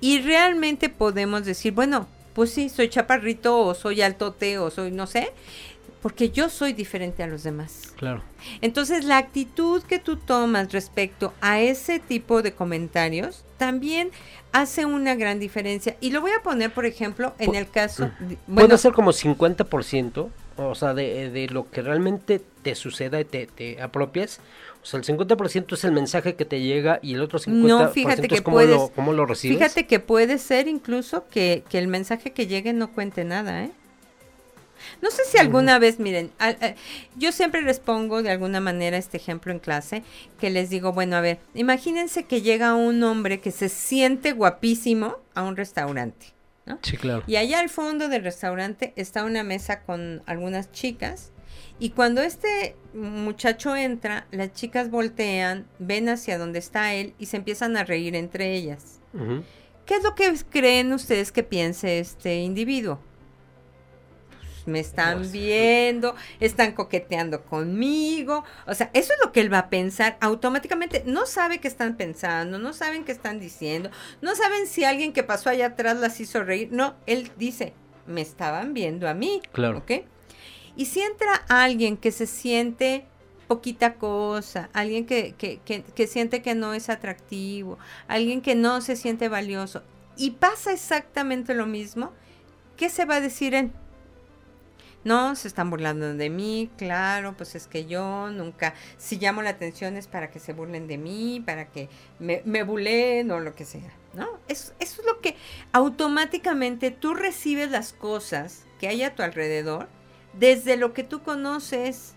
[0.00, 5.06] Y realmente podemos decir, bueno, pues sí, soy chaparrito o soy altote o soy no
[5.06, 5.32] sé,
[6.02, 7.92] porque yo soy diferente a los demás.
[7.96, 8.22] Claro.
[8.60, 14.10] Entonces, la actitud que tú tomas respecto a ese tipo de comentarios también
[14.52, 15.96] hace una gran diferencia.
[16.00, 18.10] Y lo voy a poner, por ejemplo, en el caso...
[18.46, 23.24] Bueno, Puede ser como 50%, o sea, de, de, lo que realmente te suceda y
[23.24, 24.40] te, te apropies.
[24.82, 27.88] O sea, el 50% es el mensaje que te llega y el otro 50% no,
[27.90, 29.58] fíjate que es cómo, lo, cómo lo recibes.
[29.58, 33.70] Fíjate que puede ser incluso que, que el mensaje que llegue no cuente nada, ¿eh?
[35.02, 36.30] No sé si alguna vez, miren,
[37.16, 40.02] yo siempre les pongo de alguna manera este ejemplo en clase,
[40.38, 45.16] que les digo, bueno, a ver, imagínense que llega un hombre que se siente guapísimo
[45.34, 46.26] a un restaurante.
[46.66, 46.78] ¿no?
[46.82, 47.22] Sí, claro.
[47.26, 51.32] Y allá al fondo del restaurante está una mesa con algunas chicas.
[51.78, 57.38] Y cuando este muchacho entra, las chicas voltean, ven hacia donde está él y se
[57.38, 59.00] empiezan a reír entre ellas.
[59.86, 63.00] ¿Qué es lo que creen ustedes que piense este individuo?
[64.66, 68.44] Me están viendo, están coqueteando conmigo.
[68.66, 71.02] O sea, eso es lo que él va a pensar automáticamente.
[71.06, 75.22] No sabe qué están pensando, no saben qué están diciendo, no saben si alguien que
[75.22, 76.68] pasó allá atrás las hizo reír.
[76.72, 77.74] No, él dice,
[78.06, 79.42] me estaban viendo a mí.
[79.52, 79.78] Claro.
[79.78, 79.92] ¿Ok?
[80.76, 83.04] Y si entra alguien que se siente
[83.48, 88.80] poquita cosa, alguien que, que, que, que siente que no es atractivo, alguien que no
[88.80, 89.82] se siente valioso,
[90.16, 92.12] y pasa exactamente lo mismo,
[92.76, 93.72] ¿qué se va a decir en?
[95.02, 99.50] No, se están burlando de mí, claro, pues es que yo nunca, si llamo la
[99.50, 103.54] atención es para que se burlen de mí, para que me, me bulen o lo
[103.54, 104.28] que sea, ¿no?
[104.46, 105.36] Eso, eso es lo que
[105.72, 109.88] automáticamente tú recibes las cosas que hay a tu alrededor
[110.34, 112.14] desde lo que tú conoces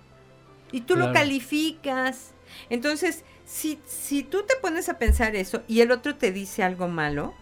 [0.73, 2.31] y tú lo calificas.
[2.69, 6.87] Entonces, si, si tú te pones a pensar eso y el otro te dice algo
[6.87, 7.33] malo,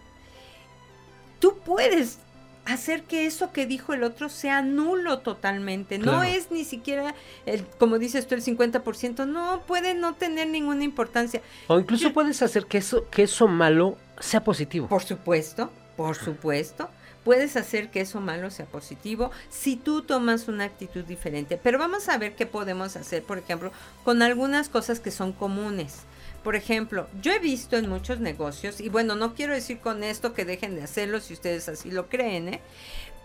[1.40, 2.18] tú puedes
[2.64, 5.98] hacer que eso que dijo el otro sea nulo totalmente.
[5.98, 7.14] No es ni siquiera,
[7.46, 9.26] el, como dices tú, el 50%.
[9.26, 11.42] No, puede no tener ninguna importancia.
[11.66, 14.88] O incluso puedes hacer que eso, que eso malo sea positivo.
[14.88, 16.88] Por supuesto, por supuesto.
[17.24, 21.56] Puedes hacer que eso malo sea positivo si tú tomas una actitud diferente.
[21.56, 23.70] Pero vamos a ver qué podemos hacer, por ejemplo,
[24.02, 26.00] con algunas cosas que son comunes.
[26.42, 30.34] Por ejemplo, yo he visto en muchos negocios, y bueno, no quiero decir con esto
[30.34, 32.60] que dejen de hacerlo si ustedes así lo creen, ¿eh?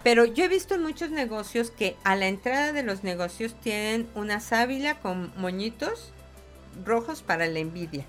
[0.04, 4.08] Pero yo he visto en muchos negocios que a la entrada de los negocios tienen
[4.14, 6.14] una sábila con moñitos
[6.86, 8.06] rojos para la envidia.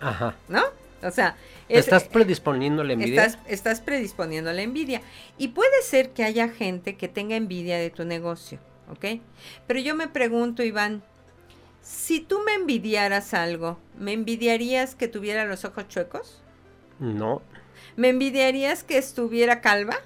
[0.00, 0.36] Ajá.
[0.48, 0.62] ¿No?
[1.02, 1.36] O sea,
[1.68, 3.24] estás predisponiendo la envidia.
[3.24, 5.02] Estás, estás predisponiendo la envidia.
[5.36, 8.58] Y puede ser que haya gente que tenga envidia de tu negocio,
[8.90, 9.20] ¿ok?
[9.66, 11.02] Pero yo me pregunto, Iván,
[11.84, 16.40] si tú me envidiaras algo, ¿me envidiarías que tuviera los ojos chuecos?
[16.98, 17.42] No.
[17.94, 19.96] ¿Me envidiarías que estuviera calva?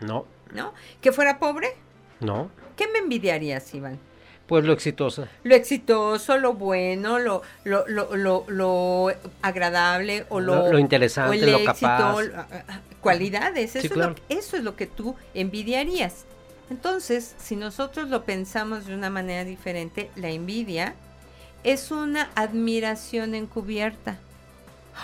[0.00, 0.26] No.
[0.52, 0.74] ¿No?
[1.00, 1.74] ¿Que fuera pobre?
[2.20, 2.50] No.
[2.76, 3.98] ¿Qué me envidiarías, Iván?
[4.46, 5.26] Pues lo exitoso.
[5.44, 9.08] Lo exitoso, lo bueno, lo, lo, lo, lo,
[9.40, 12.16] agradable o lo, lo interesante, lo capaz.
[13.00, 13.74] cualidades.
[13.76, 16.26] Eso, es lo, eso es lo que tú envidiarías.
[16.68, 20.94] Entonces, si nosotros lo pensamos de una manera diferente, la envidia
[21.64, 24.18] es una admiración encubierta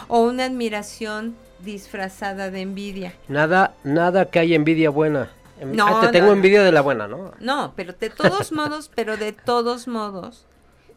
[0.09, 3.15] o una admiración disfrazada de envidia.
[3.29, 5.31] Nada, nada que haya envidia buena.
[5.65, 7.33] No, ah, te tengo envidia de la buena, ¿no?
[7.41, 10.47] No, pero de todos modos, pero de todos modos,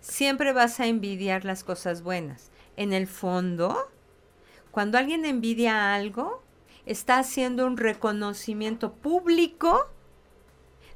[0.01, 2.51] siempre vas a envidiar las cosas buenas.
[2.78, 3.89] En el fondo,
[4.70, 6.43] cuando alguien envidia algo,
[6.86, 9.88] está haciendo un reconocimiento público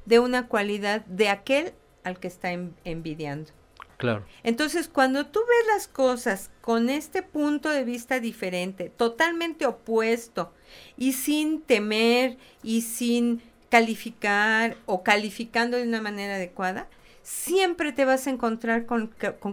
[0.04, 1.72] de una cualidad de aquel
[2.04, 2.50] al que está
[2.84, 3.50] envidiando.
[3.96, 4.26] Claro.
[4.42, 10.52] Entonces, cuando tú ves las cosas con este punto de vista diferente, totalmente opuesto,
[10.96, 16.88] y sin temer y sin calificar o calificando de una manera adecuada,
[17.22, 19.08] siempre te vas a encontrar con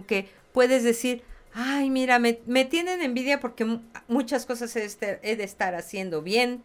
[0.06, 1.22] que, puedes decir,
[1.54, 6.62] ay, mira, me, tienen envidia porque muchas cosas he de estar haciendo bien.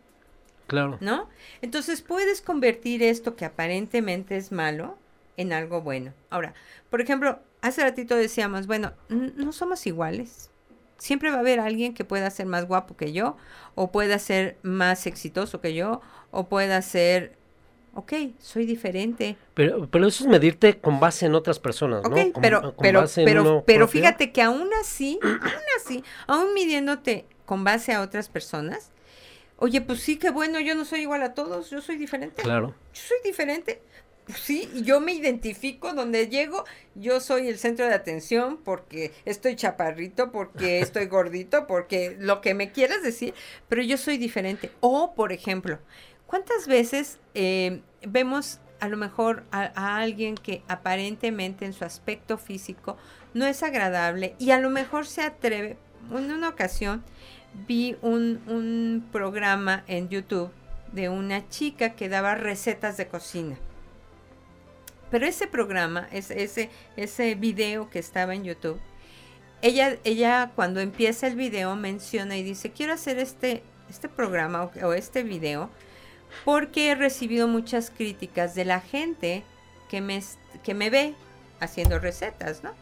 [0.67, 0.97] Claro.
[1.01, 1.27] ¿No?
[1.63, 4.97] Entonces puedes convertir esto que aparentemente es malo
[5.39, 6.13] en algo bueno.
[6.29, 6.53] Ahora,
[6.89, 10.51] por ejemplo, hace ratito decíamos, bueno, no somos iguales.
[10.97, 13.37] Siempre va a haber alguien que pueda ser más guapo que yo,
[13.73, 17.37] o pueda ser más exitoso que yo, o pueda ser
[17.95, 19.37] ok, soy diferente.
[19.53, 22.09] Pero, pero eso es medirte con base en otras personas, ¿no?
[22.41, 25.41] pero, pero, pero, pero fíjate que aún así, aún
[25.79, 28.91] así, aún midiéndote con base a otras personas,
[29.55, 32.43] oye, pues sí, qué bueno, yo no soy igual a todos, yo soy diferente.
[32.43, 32.75] Claro.
[32.93, 33.81] Yo soy diferente.
[34.35, 36.65] Sí, yo me identifico donde llego,
[36.95, 42.53] yo soy el centro de atención porque estoy chaparrito, porque estoy gordito, porque lo que
[42.53, 43.33] me quieras decir,
[43.67, 44.71] pero yo soy diferente.
[44.81, 45.79] O, por ejemplo,
[46.29, 52.97] ¿Cuántas veces eh, vemos a lo mejor a, alguien que aparentemente en su aspecto físico
[53.33, 55.75] no es agradable y a lo mejor se atreve?
[56.11, 57.03] En una ocasión
[57.67, 60.51] vi un, programa en YouTube
[60.91, 63.57] de una chica que daba recetas de cocina.
[65.11, 68.79] Pero ese programa, ese, ese, ese video que estaba en YouTube,
[69.61, 74.87] ella, ella cuando empieza el video menciona y dice, quiero hacer este, este programa o,
[74.87, 75.69] o este video
[76.45, 79.43] porque he recibido muchas críticas de la gente
[79.89, 80.21] que me,
[80.63, 81.15] que me ve
[81.59, 82.73] haciendo recetas, ¿no?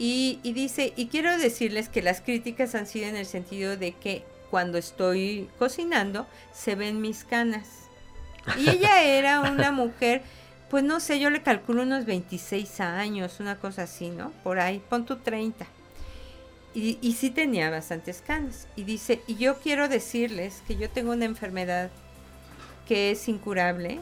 [0.00, 4.24] Y, dice, y quiero decirles que las críticas han sido en el sentido de que
[4.48, 7.66] cuando estoy cocinando se ven mis canas.
[8.56, 10.22] Y ella era una mujer,
[10.70, 14.30] pues no sé, yo le calculo unos 26 años, una cosa así, ¿no?
[14.44, 15.66] Por ahí, pon tu 30.
[16.74, 18.68] Y, y sí tenía bastantes canas.
[18.76, 21.90] Y dice, y yo quiero decirles que yo tengo una enfermedad
[22.86, 24.00] que es incurable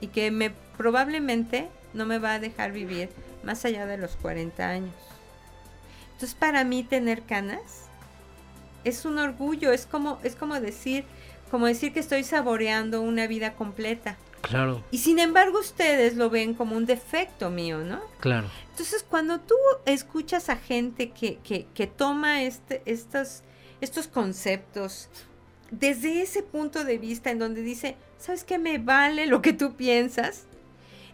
[0.00, 3.10] y que me probablemente no me va a dejar vivir
[3.42, 4.94] más allá de los 40 años.
[6.12, 7.88] Entonces, para mí tener canas
[8.84, 11.04] es un orgullo, es como es como decir,
[11.50, 14.16] como decir que estoy saboreando una vida completa.
[14.42, 14.82] Claro.
[14.90, 18.00] Y sin embargo, ustedes lo ven como un defecto mío, ¿no?
[18.20, 18.48] Claro.
[18.70, 19.54] Entonces, cuando tú
[19.86, 23.42] escuchas a gente que, que, que toma este, estos,
[23.80, 25.08] estos conceptos
[25.70, 29.74] desde ese punto de vista en donde dice, ¿sabes qué me vale lo que tú
[29.74, 30.44] piensas?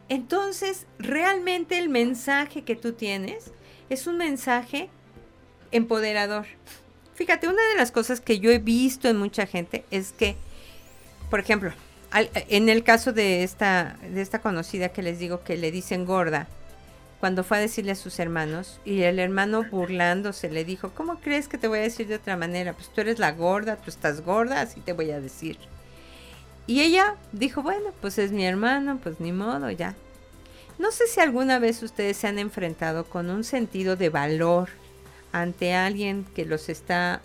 [0.09, 3.53] Entonces, realmente el mensaje que tú tienes
[3.91, 4.89] es un mensaje
[5.72, 6.47] empoderador.
[7.14, 10.37] Fíjate, una de las cosas que yo he visto en mucha gente es que,
[11.31, 11.72] por ejemplo,
[12.13, 16.49] en el caso de esta, de esta conocida que les digo que le dicen gorda,
[17.21, 21.49] cuando fue a decirle a sus hermanos y el hermano burlándose le dijo, ¿cómo crees
[21.49, 22.75] que te voy a decir de otra manera?
[22.75, 25.59] Pues tú eres la gorda, tú estás gorda, así te voy a decir.
[26.67, 29.95] Y ella dijo, bueno, pues es mi hermano, pues ni modo, ya.
[30.79, 34.69] No sé si alguna vez ustedes se han enfrentado con un sentido de valor
[35.33, 37.23] ante alguien que los está,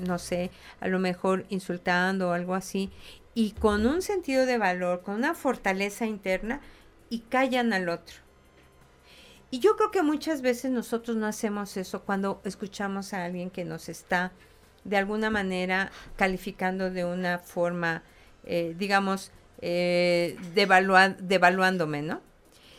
[0.00, 0.50] no sé,
[0.80, 2.90] a lo mejor insultando o algo así,
[3.38, 6.60] y con un sentido de valor, con una fortaleza interna,
[7.10, 8.28] y callan al otro
[9.50, 13.64] y yo creo que muchas veces nosotros no hacemos eso cuando escuchamos a alguien que
[13.64, 14.32] nos está
[14.84, 18.02] de alguna manera calificando de una forma,
[18.44, 22.20] eh, digamos, eh, devaluándome, ¿no?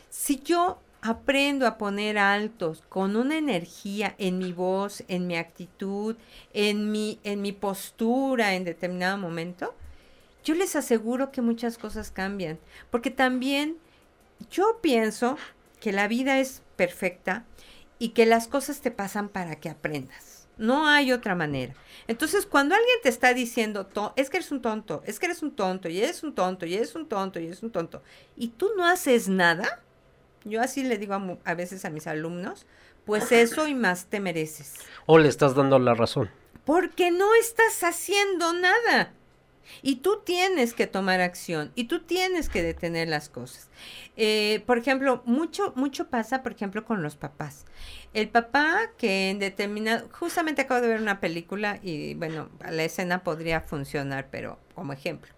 [0.09, 6.17] Si yo aprendo a poner altos con una energía en mi voz, en mi actitud,
[6.53, 9.73] en mi, en mi postura en determinado momento,
[10.49, 12.57] yo les aseguro que muchas cosas cambian.
[12.89, 13.77] Porque también
[14.49, 15.37] yo pienso
[15.79, 17.45] que la vida es perfecta
[17.99, 20.47] y que las cosas te pasan para que aprendas.
[20.57, 21.75] No hay otra manera.
[22.07, 25.55] Entonces, cuando alguien te está diciendo, es que eres un tonto, es que eres un
[25.55, 28.01] tonto, y eres un tonto, y eres un tonto, y eres un tonto,
[28.35, 29.81] y tú no haces nada,
[30.45, 32.65] yo así le digo a, a veces a mis alumnos,
[33.05, 34.73] pues eso y más te mereces.
[35.05, 36.31] O le estás dando la razón.
[36.65, 39.13] Porque no estás haciendo nada.
[39.81, 43.69] Y tú tienes que tomar acción y tú tienes que detener las cosas.
[44.17, 47.65] Eh, por ejemplo, mucho, mucho pasa, por ejemplo, con los papás.
[48.13, 53.23] El papá que en determinado, justamente acabo de ver una película y bueno, la escena
[53.23, 55.33] podría funcionar, pero como ejemplo.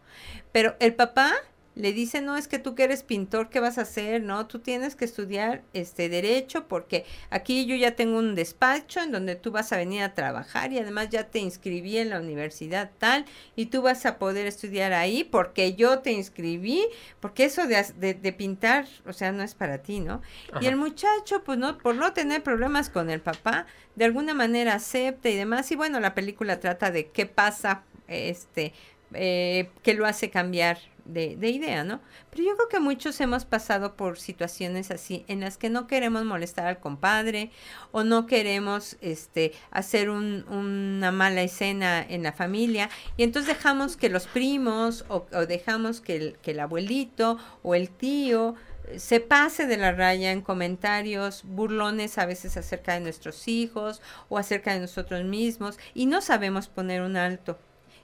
[0.52, 1.34] Pero el papá
[1.76, 4.22] le dice, no, es que tú que eres pintor, ¿qué vas a hacer?
[4.22, 9.12] No, tú tienes que estudiar este derecho porque aquí yo ya tengo un despacho en
[9.12, 12.92] donde tú vas a venir a trabajar y además ya te inscribí en la universidad
[12.98, 16.84] tal y tú vas a poder estudiar ahí porque yo te inscribí,
[17.22, 20.22] porque eso de, de, pintar, o sea, no es para ti, ¿no?
[20.60, 23.66] Y el muchacho, pues no, por no tener problemas con el papá,
[23.96, 28.74] de alguna manera acepta y demás y bueno, la película trata de qué pasa, este,
[29.14, 30.78] eh, que lo hace cambiar
[31.14, 32.02] de, idea, ¿no?
[32.30, 36.26] Pero yo creo que muchos hemos pasado por situaciones así en las que no queremos
[36.26, 37.52] molestar al compadre
[37.92, 44.10] o no queremos este, hacer una mala escena en la familia y entonces dejamos que
[44.10, 48.56] los primos o, dejamos que el, que el abuelito o el tío
[48.98, 54.38] se pase de la raya en comentarios burlones a veces acerca de nuestros hijos o
[54.38, 57.58] acerca de nosotros mismos y no sabemos poner un alto.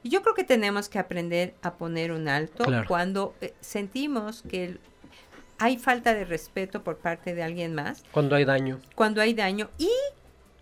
[0.08, 4.78] Y yo creo que tenemos que aprender a poner un alto cuando eh, sentimos que
[5.58, 8.05] hay falta de respeto por parte de alguien más.
[8.14, 8.80] Cuando hay daño.
[8.95, 9.70] Cuando hay daño.
[9.78, 9.89] Y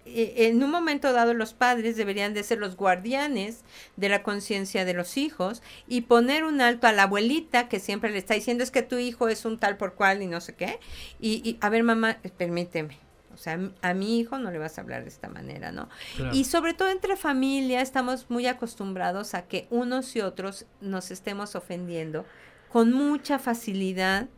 [0.07, 3.61] eh, en un momento dado los padres deberían de ser los guardianes
[3.97, 8.09] de la conciencia de los hijos y poner un alto a la abuelita que siempre
[8.09, 10.55] le está diciendo es que tu hijo es un tal por cual y no sé
[10.55, 10.79] qué.
[11.19, 12.97] Y, y a ver mamá, permíteme,
[13.35, 15.89] o sea, a mi hijo no le vas a hablar de esta manera, ¿no?
[16.31, 21.55] Y sobre todo entre familia estamos muy acostumbrados a que unos y otros nos estemos
[21.55, 22.25] ofendiendo
[22.71, 24.29] con mucha facilidad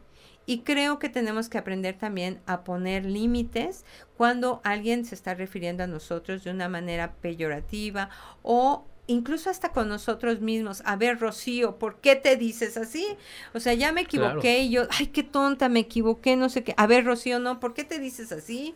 [0.47, 3.85] y creo que tenemos que aprender también a poner límites
[4.15, 8.09] cuando alguien se está refiriendo a nosotros de una manera peyorativa
[8.41, 10.83] o incluso hasta con nosotros mismos.
[10.85, 13.05] A ver, Rocío, ¿por qué te dices así?
[13.53, 16.73] O sea, ya me equivoqué y yo, ay, qué tonta, me equivoqué, no sé qué.
[16.77, 18.75] A ver, Rocío, no, ¿por qué te dices así?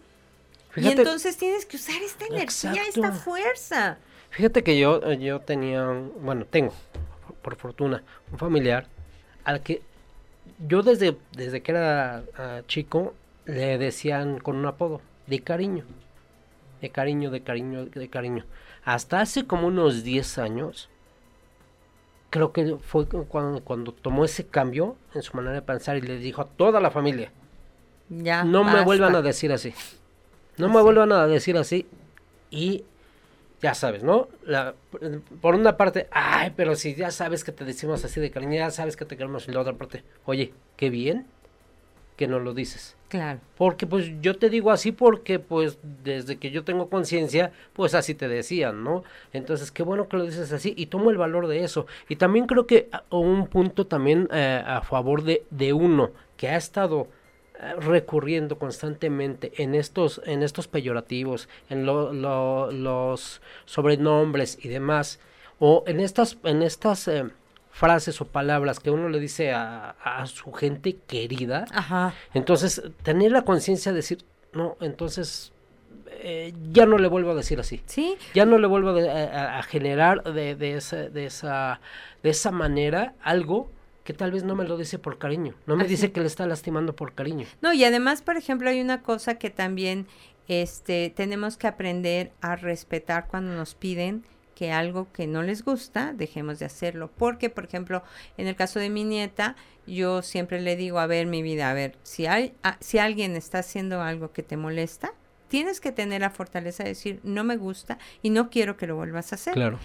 [0.75, 3.97] Y entonces tienes que usar esta energía, esta fuerza.
[4.29, 5.83] Fíjate que yo, eh, yo tenía,
[6.21, 6.73] bueno, tengo,
[7.41, 8.87] por fortuna, un familiar
[9.43, 9.81] al que
[10.67, 13.13] yo desde, desde que era ah, chico
[13.45, 15.83] le decían con un apodo, de cariño,
[16.81, 18.45] de cariño, de cariño, de cariño.
[18.83, 20.89] Hasta hace como unos 10 años,
[22.29, 26.17] creo que fue cuando, cuando tomó ese cambio en su manera de pensar y le
[26.17, 27.31] dijo a toda la familia,
[28.09, 29.73] ya, no me vuelvan a decir así.
[30.57, 31.87] No me vuelvan a decir así.
[32.49, 32.83] Y
[33.61, 34.27] ya sabes, ¿no?
[34.45, 34.73] La,
[35.41, 38.71] por una parte, ay, pero si ya sabes que te decimos así de cariño, ya
[38.71, 39.47] sabes que te queremos.
[39.47, 41.27] Y la otra parte, oye, qué bien
[42.15, 42.95] que no lo dices.
[43.07, 43.39] Claro.
[43.57, 48.15] Porque pues yo te digo así porque pues desde que yo tengo conciencia, pues así
[48.15, 49.03] te decían, ¿no?
[49.33, 51.87] Entonces, qué bueno que lo dices así y tomo el valor de eso.
[52.09, 56.47] Y también creo que ah, un punto también eh, a favor de, de uno que
[56.47, 57.07] ha estado
[57.79, 65.19] recurriendo constantemente en estos, en estos peyorativos, en los sobrenombres y demás,
[65.59, 67.25] o en estas, en estas eh,
[67.69, 69.95] frases o palabras que uno le dice a,
[70.25, 71.65] su gente querida,
[72.33, 75.53] entonces tener la conciencia de decir, no, entonces
[76.23, 77.81] eh, ya no le vuelvo a decir así.
[77.85, 78.17] Sí.
[78.33, 81.79] Ya no le vuelvo a, generar de, de, esa, de, esa,
[82.23, 83.69] de esa manera algo
[84.11, 86.45] que tal vez no me lo dice por cariño, no me dice que le está
[86.45, 87.47] lastimando por cariño.
[87.61, 90.05] No, y además, por ejemplo, hay una cosa que también
[90.49, 96.11] este tenemos que aprender a respetar cuando nos piden que algo que no les gusta,
[96.11, 98.03] dejemos de hacerlo, porque por ejemplo,
[98.35, 99.55] en el caso de mi nieta,
[99.87, 103.59] yo siempre le digo, a ver, mi vida, a ver, si hay si alguien está
[103.59, 105.13] haciendo algo que te molesta,
[105.47, 108.97] tienes que tener la fortaleza de decir, no me gusta y no quiero que lo
[108.97, 109.53] vuelvas a hacer.
[109.53, 109.79] Claro.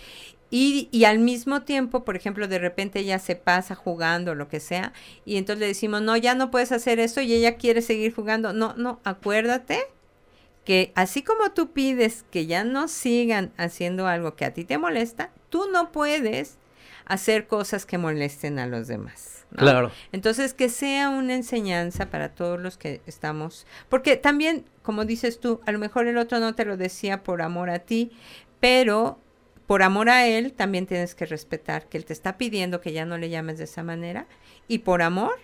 [0.51, 4.61] Y, y, al mismo tiempo, por ejemplo, de repente ella se pasa jugando, lo que
[4.61, 4.93] sea,
[5.25, 8.53] y entonces le decimos, no, ya no puedes hacer eso y ella quiere seguir jugando.
[8.53, 9.81] No, no, acuérdate
[10.65, 14.79] que así como tú pides que ya no sigan haciendo algo que a ti te
[14.79, 16.59] molesta, tú no puedes
[17.07, 19.47] hacer cosas que molesten a los demás.
[19.55, 19.93] Claro.
[20.13, 25.61] Entonces, que sea una enseñanza para todos los que estamos, porque también, como dices tú,
[25.67, 28.11] a lo mejor el otro no te lo decía por amor a ti,
[28.61, 29.21] pero
[29.67, 33.05] por amor a él, también tienes que respetar que él te está pidiendo que ya
[33.05, 34.27] no le llames de esa manera.
[34.69, 35.35] Y por amor,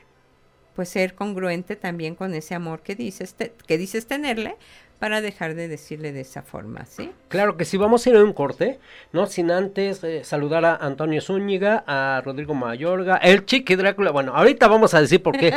[0.74, 3.34] pues ser congruente también con ese amor que dices,
[3.66, 4.56] que dices tenerle,
[5.02, 7.10] para dejar de decirle de esa forma, ¿sí?
[7.26, 8.78] Claro que sí, vamos a ir a un corte,
[9.10, 14.32] no sin antes eh, saludar a Antonio Zúñiga, a Rodrigo Mayorga, el Chiqui Drácula, bueno,
[14.32, 15.54] ahorita vamos a decir por qué,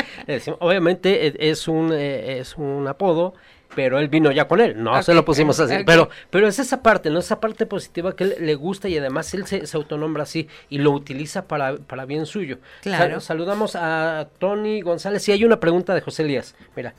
[0.57, 3.35] obviamente eh, es un, eh, es un apodo,
[3.73, 6.83] pero él vino ya con él, no se lo pusimos así, pero, pero es esa
[6.83, 7.19] parte, ¿no?
[7.19, 10.91] Esa parte positiva que él le gusta y además él se, autonombra así y lo
[10.91, 12.59] utiliza para, para bien suyo.
[12.81, 13.19] Claro.
[13.19, 16.93] saludamos a Tony González y hay una pregunta de José Elías, mira,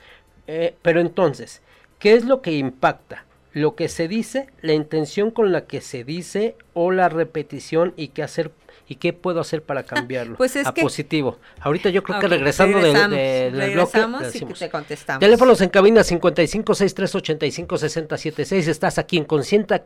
[0.82, 1.62] pero entonces,
[1.98, 3.24] ¿Qué es lo que impacta?
[3.52, 8.08] Lo que se dice, la intención con la que se dice o la repetición y
[8.08, 8.50] qué hacer
[8.88, 11.38] y qué puedo hacer para cambiarlo pues es a positivo.
[11.60, 15.20] Ahorita yo creo que regresando del de, regresamos y te contestamos.
[15.20, 18.68] Teléfonos en cabina 5563856076.
[18.68, 19.84] Estás aquí en Conciencia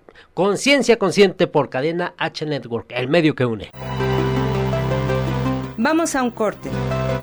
[0.99, 3.71] Consciente por Cadena H Network, el medio que une.
[5.77, 6.71] Vamos a un corte.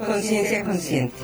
[0.05, 1.15] Conciencia Consciente.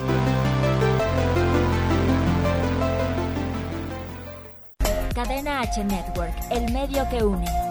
[5.14, 7.63] Cadena H Network, el medio que une.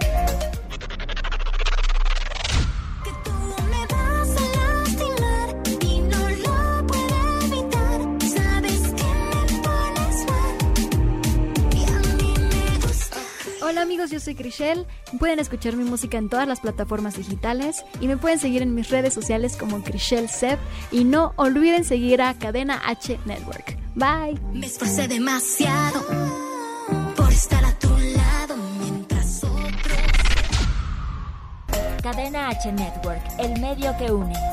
[13.74, 14.86] Hola amigos, yo soy Crishel.
[15.18, 18.92] Pueden escuchar mi música en todas las plataformas digitales y me pueden seguir en mis
[18.92, 20.60] redes sociales como Crishel Seb
[20.92, 23.76] y no olviden seguir a Cadena H Network.
[23.96, 24.40] Bye.
[24.54, 26.06] Me esforcé demasiado
[27.32, 29.98] estar a tu lado mientras otros.
[32.04, 34.53] Cadena H Network, el medio que une.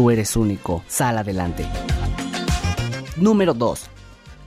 [0.00, 1.66] Tú eres único, sal adelante.
[3.18, 3.82] Número 2.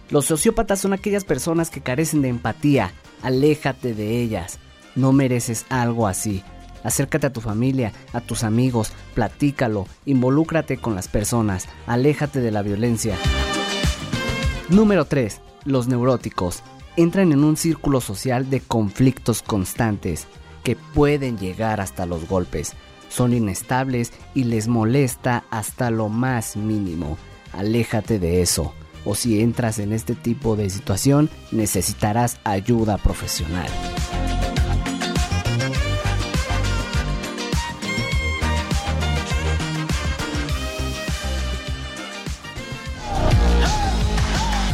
[0.09, 2.91] Los sociópatas son aquellas personas que carecen de empatía.
[3.21, 4.57] Aléjate de ellas.
[4.95, 6.41] No mereces algo así.
[6.83, 12.63] Acércate a tu familia, a tus amigos, platícalo, involúcrate con las personas, aléjate de la
[12.63, 13.15] violencia.
[14.69, 16.63] Número 3 los neuróticos
[16.95, 20.25] entran en un círculo social de conflictos constantes
[20.63, 22.73] que pueden llegar hasta los golpes.
[23.13, 27.19] Son inestables y les molesta hasta lo más mínimo.
[27.51, 28.73] Aléjate de eso.
[29.05, 33.67] O si entras en este tipo de situación, necesitarás ayuda profesional.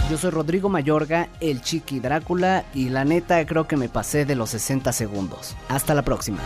[0.10, 4.36] Yo soy Rodrigo Mayorga, el Chiqui Drácula, y la neta creo que me pasé de
[4.36, 5.58] los 60 segundos.
[5.68, 6.40] Hasta la próxima.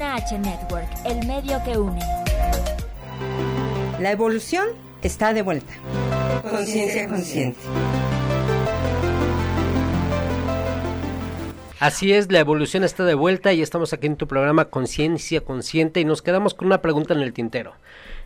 [0.00, 2.00] Cadena H Network, el medio que une.
[4.00, 4.68] La evolución
[5.02, 5.74] está de vuelta.
[6.48, 7.60] Conciencia consciente.
[11.80, 16.00] Así es, la evolución está de vuelta y estamos aquí en tu programa Conciencia Consciente
[16.00, 17.74] y nos quedamos con una pregunta en el tintero.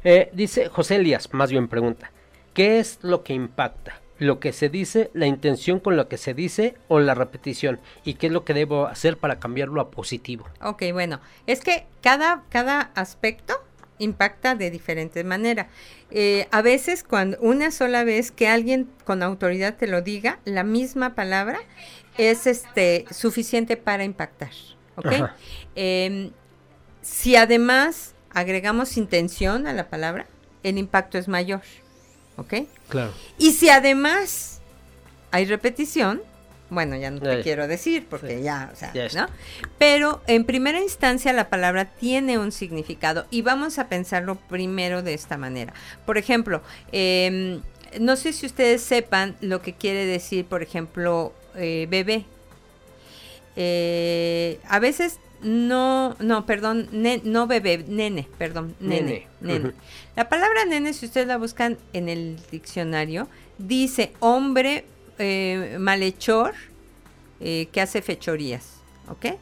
[0.04, 2.12] Eh, dice José Elías, más bien pregunta,
[2.52, 4.00] ¿qué es lo que impacta?
[4.18, 7.80] ¿Lo que se dice, la intención con lo que se dice o la repetición?
[8.04, 10.46] ¿Y qué es lo que debo hacer para cambiarlo a positivo?
[10.62, 13.54] Ok, bueno, es que cada, cada aspecto
[13.98, 15.68] impacta de diferente manera.
[16.10, 20.64] Eh, a veces cuando una sola vez que alguien con autoridad te lo diga, la
[20.64, 21.58] misma palabra
[22.18, 24.50] es este suficiente para impactar.
[24.96, 25.12] ¿Ok?
[25.74, 26.30] Em,
[27.02, 30.26] si además agregamos intención a la palabra,
[30.62, 31.62] el impacto es mayor.
[32.36, 32.54] ¿Ok?
[32.88, 33.12] Claro.
[33.38, 34.60] Y si además
[35.30, 36.22] hay repetición,
[36.70, 39.26] bueno, ya no te quiero decir porque ya, o sea, ¿no?
[39.78, 45.14] Pero en primera instancia la palabra tiene un significado y vamos a pensarlo primero de
[45.14, 45.72] esta manera.
[46.06, 47.60] Por ejemplo, em,
[48.00, 52.24] no sé si ustedes sepan lo que quiere decir, por ejemplo, eh, bebé.
[53.56, 56.88] Eh, a veces no, no, perdón,
[57.24, 59.72] no bebé, nene, perdón, nene, nene.
[60.16, 63.28] La palabra nene, si ustedes la buscan en el diccionario,
[63.58, 64.84] dice hombre
[65.18, 66.54] eh, malhechor
[67.40, 69.36] eh, que hace fechorías, ¿ok?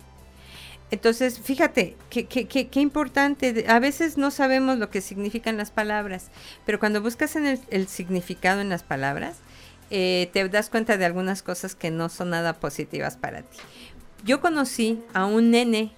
[0.90, 3.64] Entonces, fíjate, qué, qué, qué, importante.
[3.66, 6.30] A veces no sabemos lo que significan las palabras,
[6.66, 9.38] pero cuando buscas en el, significado en las palabras,
[9.90, 13.58] eh, te das cuenta de algunas cosas que no son nada positivas para ti.
[14.24, 15.92] Yo conocí a un nene,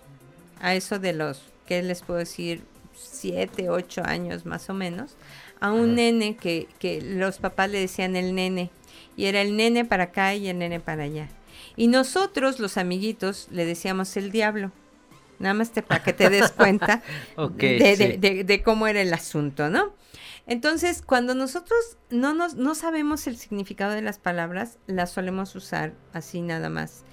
[0.61, 2.63] a eso de los, ¿qué les puedo decir?
[2.97, 5.17] siete, ocho años más o menos,
[5.61, 8.71] a un nene que, que los papás le decían el nene,
[9.17, 11.29] y era el nene para acá y el nene para allá.
[11.77, 14.73] Y nosotros, los amiguitos, le decíamos el diablo.
[15.39, 17.03] Nada más te, para que te des cuenta
[17.59, 19.93] de, cómo era el asunto, ¿no?
[20.47, 25.95] Entonces, cuando nosotros no, nos, no sabemos el significado de las palabras, las solemos usar
[26.13, 27.05] así nada más.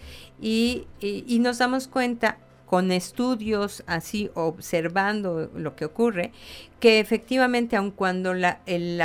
[0.42, 6.32] Y, y, nos damos cuenta con estudios así, observando lo que ocurre,
[6.80, 9.00] que efectivamente, aun cuando la, el,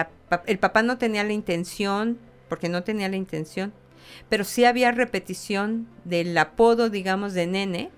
[0.47, 2.19] el papá no tenía la intención,
[2.49, 3.75] porque no tenía la intención,
[4.29, 7.91] pero sí había repetición del apodo, digamos, de nene,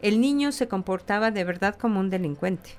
[0.00, 2.70] el niño se comportaba de verdad como un delincuente.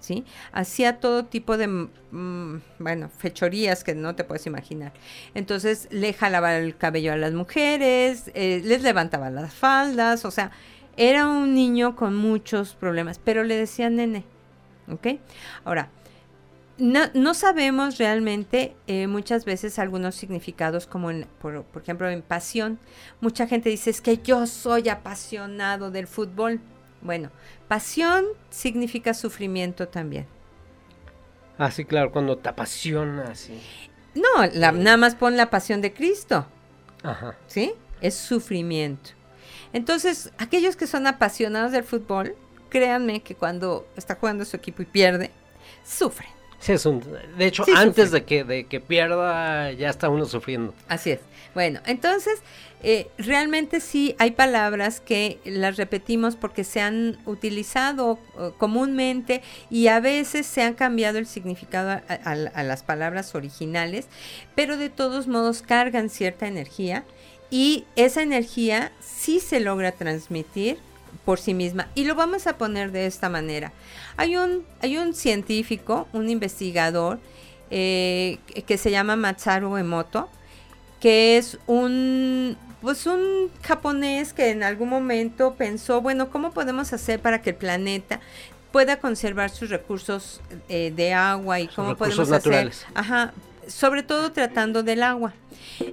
[0.00, 0.24] ¿Sí?
[0.52, 4.92] Hacía todo tipo de, mm, bueno, fechorías que no te puedes imaginar.
[5.34, 10.52] Entonces le jalaba el cabello a las mujeres, eh, les levantaba las faldas, o sea,
[10.96, 14.24] era un niño con muchos problemas, pero le decían nene,
[14.88, 15.18] ¿ok?
[15.64, 15.90] Ahora,
[16.80, 22.78] no, sabemos realmente eh, muchas veces algunos significados como en, por, ejemplo en pasión.
[23.20, 26.60] Mucha gente dice es que yo soy apasionado del fútbol.
[27.02, 27.30] Bueno,
[27.68, 30.26] pasión significa sufrimiento también.
[31.58, 33.60] Ah, sí, claro, cuando te apasiona, sí.
[34.14, 36.46] No, nada más pon la pasión de Cristo.
[37.02, 37.36] Ajá.
[37.46, 37.74] ¿Sí?
[38.00, 39.10] Es sufrimiento.
[39.72, 42.34] Entonces, aquellos que son apasionados del fútbol,
[42.70, 45.30] créanme que cuando está jugando su equipo y pierde,
[45.84, 46.39] sufren.
[46.60, 47.02] Sí, es un,
[47.38, 50.74] de hecho, antes de que, de que pierda, ya está uno sufriendo.
[50.88, 51.20] Así es.
[51.54, 52.42] Bueno, entonces,
[52.82, 59.88] eh, realmente sí hay palabras que las repetimos porque se han utilizado uh, comúnmente y
[59.88, 64.06] a veces se han cambiado el significado a, las palabras originales,
[64.54, 67.04] pero de todos modos cargan cierta energía
[67.50, 70.78] y esa energía sí se logra transmitir
[71.30, 71.86] por sí misma.
[71.94, 73.72] Y lo vamos a poner de esta manera.
[74.16, 77.20] Hay un, hay un científico, un investigador,
[77.70, 80.28] eh, que se llama Matsaru Emoto,
[80.98, 87.20] que es un, pues un japonés que en algún momento pensó, bueno, ¿cómo podemos hacer
[87.20, 88.18] para que el planeta
[88.72, 92.86] pueda conservar sus recursos eh, de agua y cómo podemos naturales.
[92.86, 93.32] hacer, ajá,
[93.70, 95.34] sobre todo tratando del agua.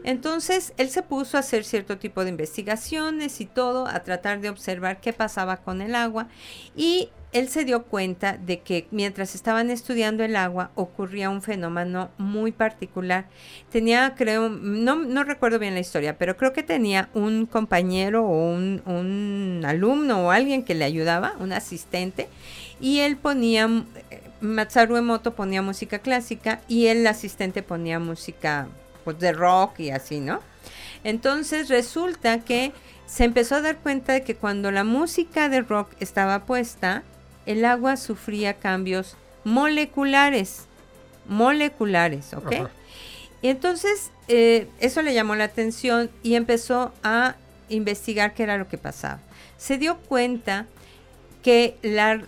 [0.03, 4.49] Entonces, él se puso a hacer cierto tipo de investigaciones y todo, a tratar de
[4.49, 6.27] observar qué pasaba con el agua
[6.75, 12.09] y él se dio cuenta de que mientras estaban estudiando el agua ocurría un fenómeno
[12.17, 13.27] muy particular.
[13.69, 18.51] Tenía, creo, no, no recuerdo bien la historia, pero creo que tenía un compañero o
[18.51, 22.29] un, un alumno o alguien que le ayudaba, un asistente,
[22.79, 23.69] y él ponía,
[24.41, 28.67] Matsaru Emoto ponía música clásica y el asistente ponía música
[29.03, 30.41] pues, de rock y así, ¿no?
[31.03, 32.71] Entonces resulta que
[33.05, 37.03] se empezó a dar cuenta de que cuando la música de rock estaba puesta,
[37.45, 40.65] el agua sufría cambios moleculares,
[41.27, 42.67] moleculares, ¿ok?
[43.41, 47.35] Y entonces eh, eso le llamó la atención y empezó a
[47.69, 49.19] investigar qué era lo que pasaba.
[49.57, 50.65] Se dio cuenta
[51.47, 51.77] que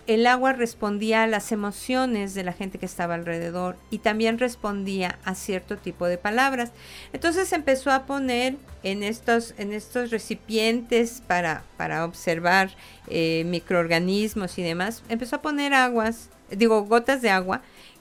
[0.06, 5.18] el agua respondía a las emociones de la gente que estaba alrededor y también respondía
[5.24, 6.72] a cierto tipo de palabras.
[7.12, 12.70] Entonces empezó a poner en estos, en estos recipientes para, para observar
[13.08, 17.60] eh, microorganismos y demás, empezó a poner aguas, digo, gotas de agua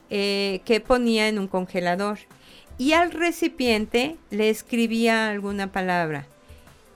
[0.09, 2.19] eh, que ponía en un congelador.
[2.77, 6.27] Y al recipiente le escribía alguna palabra.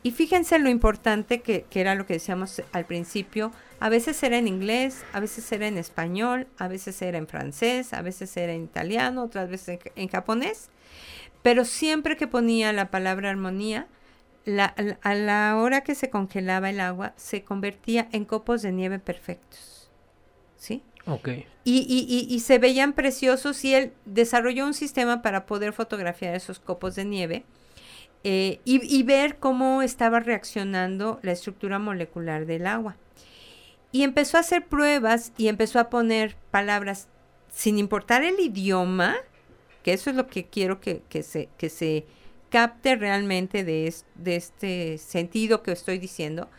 [0.02, 3.52] Y fíjense lo importante que, que era lo que decíamos al principio,
[3.84, 7.92] a veces era en inglés, a veces era en español, a veces era en francés,
[7.92, 10.70] a veces era en italiano, otras veces en, japonés.
[11.42, 13.88] Pero siempre que ponía la palabra armonía,
[14.48, 19.92] a la hora que se congelaba el agua, se convertía en copos de nieve perfectos.
[20.56, 20.82] ¿Sí?
[21.06, 21.28] Ok.
[21.66, 26.96] Y, y, se veían preciosos y él desarrolló un sistema para poder fotografiar esos copos
[26.96, 27.44] de nieve
[28.24, 32.96] eh, y, y, ver cómo estaba reaccionando la estructura molecular del agua.
[33.94, 37.08] Y empezó a hacer pruebas y empezó a poner palabras
[37.50, 39.16] sin importar el idioma,
[39.84, 42.06] que eso es lo que quiero que, se, que se
[42.50, 46.50] capte realmente de, de este sentido que estoy diciendo.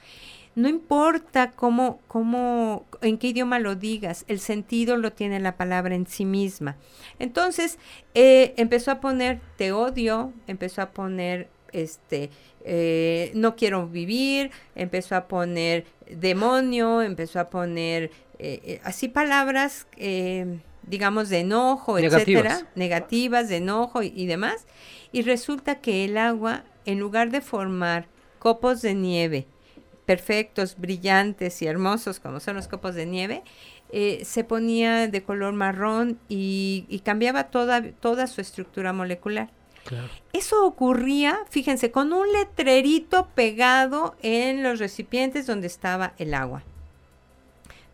[0.54, 5.96] No importa cómo, cómo, en qué idioma lo digas, el sentido lo tiene la palabra
[5.96, 6.76] en sí misma.
[7.18, 7.80] Entonces,
[8.14, 12.30] eh, empezó a poner te odio, empezó a poner este,
[12.64, 19.86] eh, no quiero vivir, empezó a poner demonio, empezó a poner eh, eh, así palabras,
[20.82, 24.66] digamos, de enojo, etcétera, negativas, de enojo y, demás.
[25.12, 29.46] Y resulta que el agua, en lugar de formar copos de nieve
[30.04, 33.42] perfectos, brillantes y hermosos como son los copos de nieve,
[33.90, 39.50] eh, se ponía de color marrón y, cambiaba toda, toda su estructura molecular.
[40.32, 46.62] Eso ocurría, fíjense, con un letrerito pegado en los recipientes donde estaba el agua.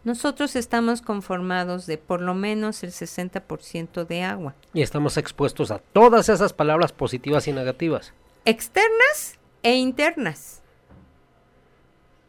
[0.02, 4.54] Nosotros estamos conformados de por lo menos el 60% de agua.
[4.72, 8.14] Y estamos expuestos a todas esas palabras positivas y negativas.
[8.46, 10.62] Externas e internas.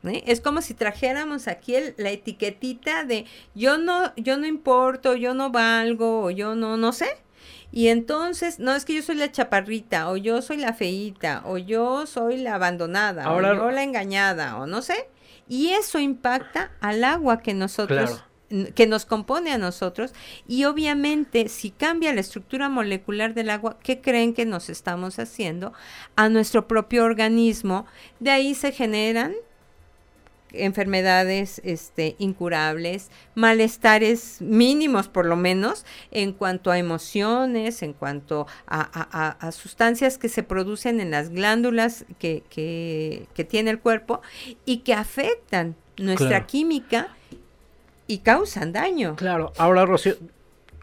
[0.03, 0.23] ¿Eh?
[0.25, 5.51] Es como si trajéramos aquí la etiquetita de yo no, yo no importo, yo no
[5.51, 7.17] valgo, o yo no, no sé.
[7.71, 11.57] Y entonces, no es que yo soy la chaparrita, o yo soy la feíta, o
[11.57, 15.09] yo soy la abandonada, o yo la engañada, o no sé.
[15.47, 18.23] Y eso impacta al agua que nosotros
[18.75, 20.11] que nos compone a nosotros
[20.47, 25.73] y obviamente si cambia la estructura molecular del agua, ¿qué creen que nos estamos haciendo
[26.15, 27.85] a nuestro propio organismo?
[28.19, 29.33] De ahí se generan
[30.53, 39.51] enfermedades este, incurables, malestares mínimos por lo menos en cuanto a emociones, en cuanto a,
[39.51, 44.21] sustancias que se producen en las glándulas que, que, tiene el cuerpo
[44.65, 47.09] y que afectan nuestra química
[48.07, 49.15] y causan daño.
[49.15, 50.15] Claro, ahora Rocío,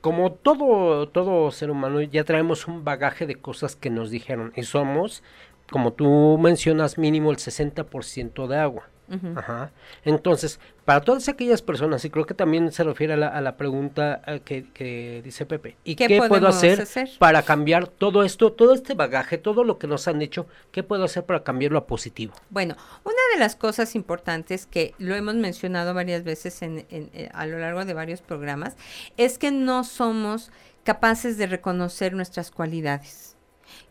[0.00, 4.62] como todo, todo ser humano ya traemos un bagaje de cosas que nos dijeron y
[4.62, 5.22] somos,
[5.70, 8.88] como tú mencionas, mínimo el 60% de agua.
[9.36, 9.72] Ajá.
[10.04, 14.40] Entonces, para todas aquellas personas, y creo que también se refiere a la, pregunta eh,
[14.40, 16.86] que, dice Pepe, ¿y qué, puedo hacer,
[17.18, 21.04] para cambiar todo esto, todo este bagaje, todo lo que nos han hecho, qué puedo
[21.04, 22.34] hacer para cambiarlo a positivo?
[22.50, 27.46] Bueno, una de las cosas importantes que lo hemos mencionado varias veces en, eh, a
[27.46, 28.76] lo largo de varios programas,
[29.16, 30.50] es que no somos
[30.84, 33.37] capaces de reconocer nuestras cualidades.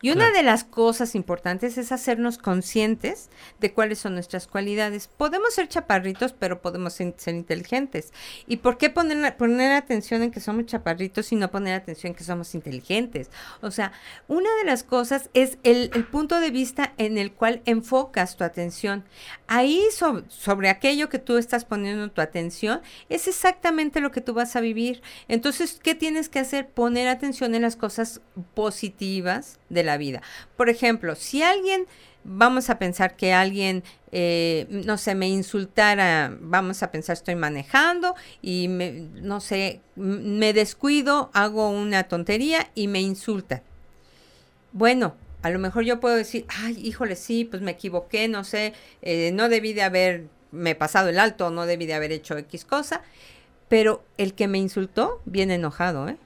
[0.00, 5.08] Y una de las cosas importantes es hacernos conscientes de cuáles son nuestras cualidades.
[5.08, 8.12] Podemos ser chaparritos, pero podemos ser, inteligentes.
[8.46, 12.16] ¿Y por qué poner, poner atención en que somos chaparritos y no poner atención en
[12.16, 13.30] que somos inteligentes?
[13.60, 13.92] O sea,
[14.28, 19.04] una de las cosas es el, punto de vista en el cual enfocas tu atención.
[19.46, 19.82] Ahí
[20.28, 24.60] sobre aquello que tú estás poniendo tu atención es exactamente lo que tú vas a
[24.60, 25.02] vivir.
[25.26, 26.68] Entonces, ¿qué tienes que hacer?
[26.68, 28.20] Poner atención en las cosas
[28.54, 30.22] positivas de la vida.
[30.56, 31.86] Por ejemplo, si alguien,
[32.24, 33.82] vamos a pensar que alguien,
[34.12, 40.52] eh, no sé, me insultara, vamos a pensar, estoy manejando y, me, no sé, me
[40.52, 43.62] descuido, hago una tontería y me insulta.
[44.72, 48.74] Bueno, a lo mejor yo puedo decir, ay, híjole, sí, pues me equivoqué, no sé,
[49.02, 53.02] eh, no debí de haberme pasado el alto, no debí de haber hecho X cosa,
[53.68, 56.16] pero el que me insultó viene enojado, ¿eh?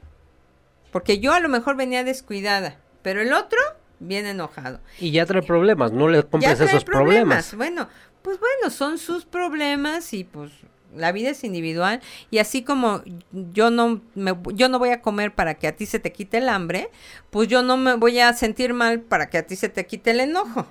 [0.90, 3.58] Porque yo a lo mejor venía descuidada pero el otro
[3.98, 4.80] viene enojado.
[4.98, 7.54] Y ya trae problemas, no le compres esos problemas.
[7.56, 7.88] Bueno,
[8.22, 10.52] pues bueno, son sus problemas y pues
[10.94, 12.00] la vida es individual
[12.30, 15.86] y así como yo no me, yo no voy a comer para que a ti
[15.86, 16.90] se te quite el hambre,
[17.30, 20.10] pues yo no me voy a sentir mal para que a ti se te quite
[20.10, 20.66] el enojo.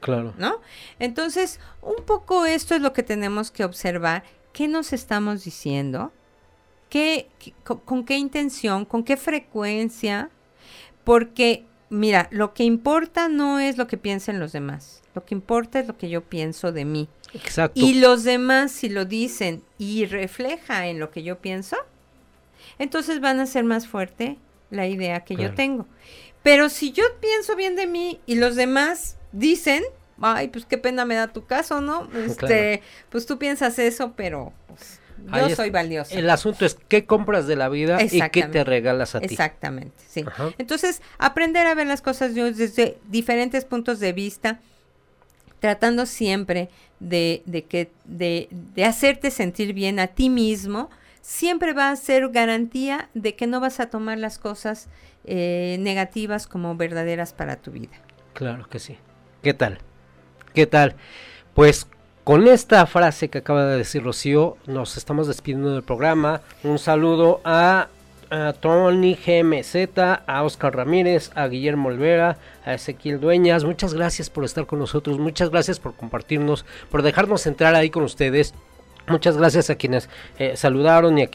[0.00, 0.34] Claro.
[0.36, 0.60] ¿No?
[0.98, 6.12] Entonces, un poco esto es lo que tenemos que observar, qué nos estamos diciendo,
[6.88, 7.28] qué,
[7.64, 10.30] con qué intención, con qué frecuencia
[11.04, 15.02] porque, mira, lo que importa no es lo que piensen los demás.
[15.14, 17.08] Lo que importa es lo que yo pienso de mí.
[17.34, 17.78] Exacto.
[17.78, 21.76] Y los demás, si lo dicen y refleja en lo que yo pienso,
[22.78, 24.38] entonces van a ser más fuerte
[24.70, 25.86] la idea que yo tengo.
[26.42, 29.82] Pero si yo pienso bien de mí y los demás dicen,
[30.20, 32.08] ay, pues qué pena me da tu caso, ¿no?
[32.14, 34.52] Este, pues tú piensas eso, pero
[35.30, 36.14] pues, yo soy valiosa.
[36.14, 39.26] El asunto es qué compras de la vida y qué te regalas a ti.
[39.26, 40.24] Exactamente, sí.
[40.58, 44.60] Entonces, aprender a ver las cosas desde diferentes puntos de vista,
[45.60, 46.68] tratando siempre
[47.00, 52.28] de, de que, de, de hacerte sentir bien a ti mismo, siempre va a ser
[52.30, 54.88] garantía de que no vas a tomar las cosas
[55.24, 57.96] eh, negativas como verdaderas para tu vida.
[58.34, 58.96] Claro que sí.
[59.42, 59.78] ¿Qué tal?
[60.52, 60.96] ¿Qué tal?
[61.54, 61.86] Pues
[62.24, 66.40] con esta frase que acaba de decir Rocío, nos estamos despidiendo del programa.
[66.62, 67.88] Un saludo a,
[68.60, 73.64] Tony GMZ, a Oscar Ramírez, a Guillermo Olvera, a Ezequiel Dueñas.
[73.64, 78.04] Muchas gracias por estar con nosotros, muchas gracias por compartirnos, por dejarnos entrar ahí con
[78.04, 78.54] ustedes.
[79.08, 80.08] Muchas gracias a quienes
[80.38, 81.28] eh, saludaron y a,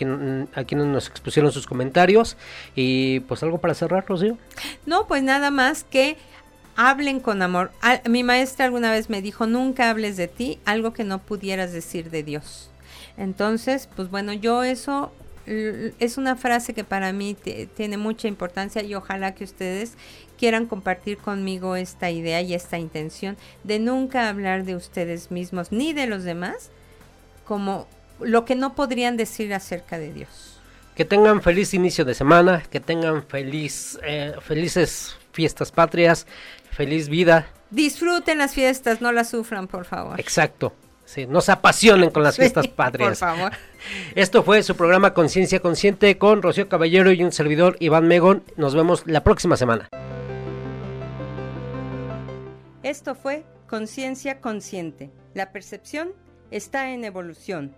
[0.55, 2.37] a quienes nos expusieron sus comentarios.
[2.75, 4.37] Y pues algo para cerrar, Rocío.
[4.85, 6.17] No, pues nada más que
[6.77, 7.71] hablen con amor.
[8.07, 12.09] mi maestra alguna vez me dijo, nunca hables de ti algo que no pudieras decir
[12.09, 12.69] de Dios.
[13.17, 15.11] Entonces, pues bueno, yo eso
[15.47, 17.35] es una frase que para mí
[17.75, 19.93] tiene mucha importancia y ojalá que ustedes
[20.37, 25.93] quieran compartir conmigo esta idea y esta intención de nunca hablar de ustedes mismos ni
[25.93, 26.69] de los demás
[27.45, 27.87] como
[28.19, 30.59] lo que no podrían decir acerca de Dios.
[30.95, 36.25] Que tengan feliz inicio de semana, que tengan feliz, eh, felices fiestas patrias,
[36.71, 37.47] feliz vida.
[37.69, 40.19] Disfruten las fiestas, no las sufran, por favor.
[40.19, 40.73] Exacto.
[41.05, 43.09] Sí, no se apasionen con las fiestas patrias.
[43.09, 43.51] Por favor.
[44.13, 48.43] Esto fue su programa Conciencia Consciente con Rocío Caballero y un servidor Iván Megón.
[48.57, 49.87] Nos vemos la próxima semana.
[52.83, 55.09] Esto fue Conciencia Consciente.
[55.33, 56.09] La percepción
[56.51, 57.73] está en evolución.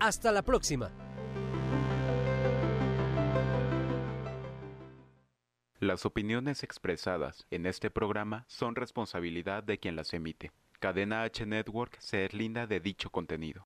[0.00, 0.90] Hasta la próxima.
[5.82, 10.52] Las opiniones expresadas en este programa son responsabilidad de quien las emite.
[10.78, 13.60] Cadena H Network se linda de dicho contenido.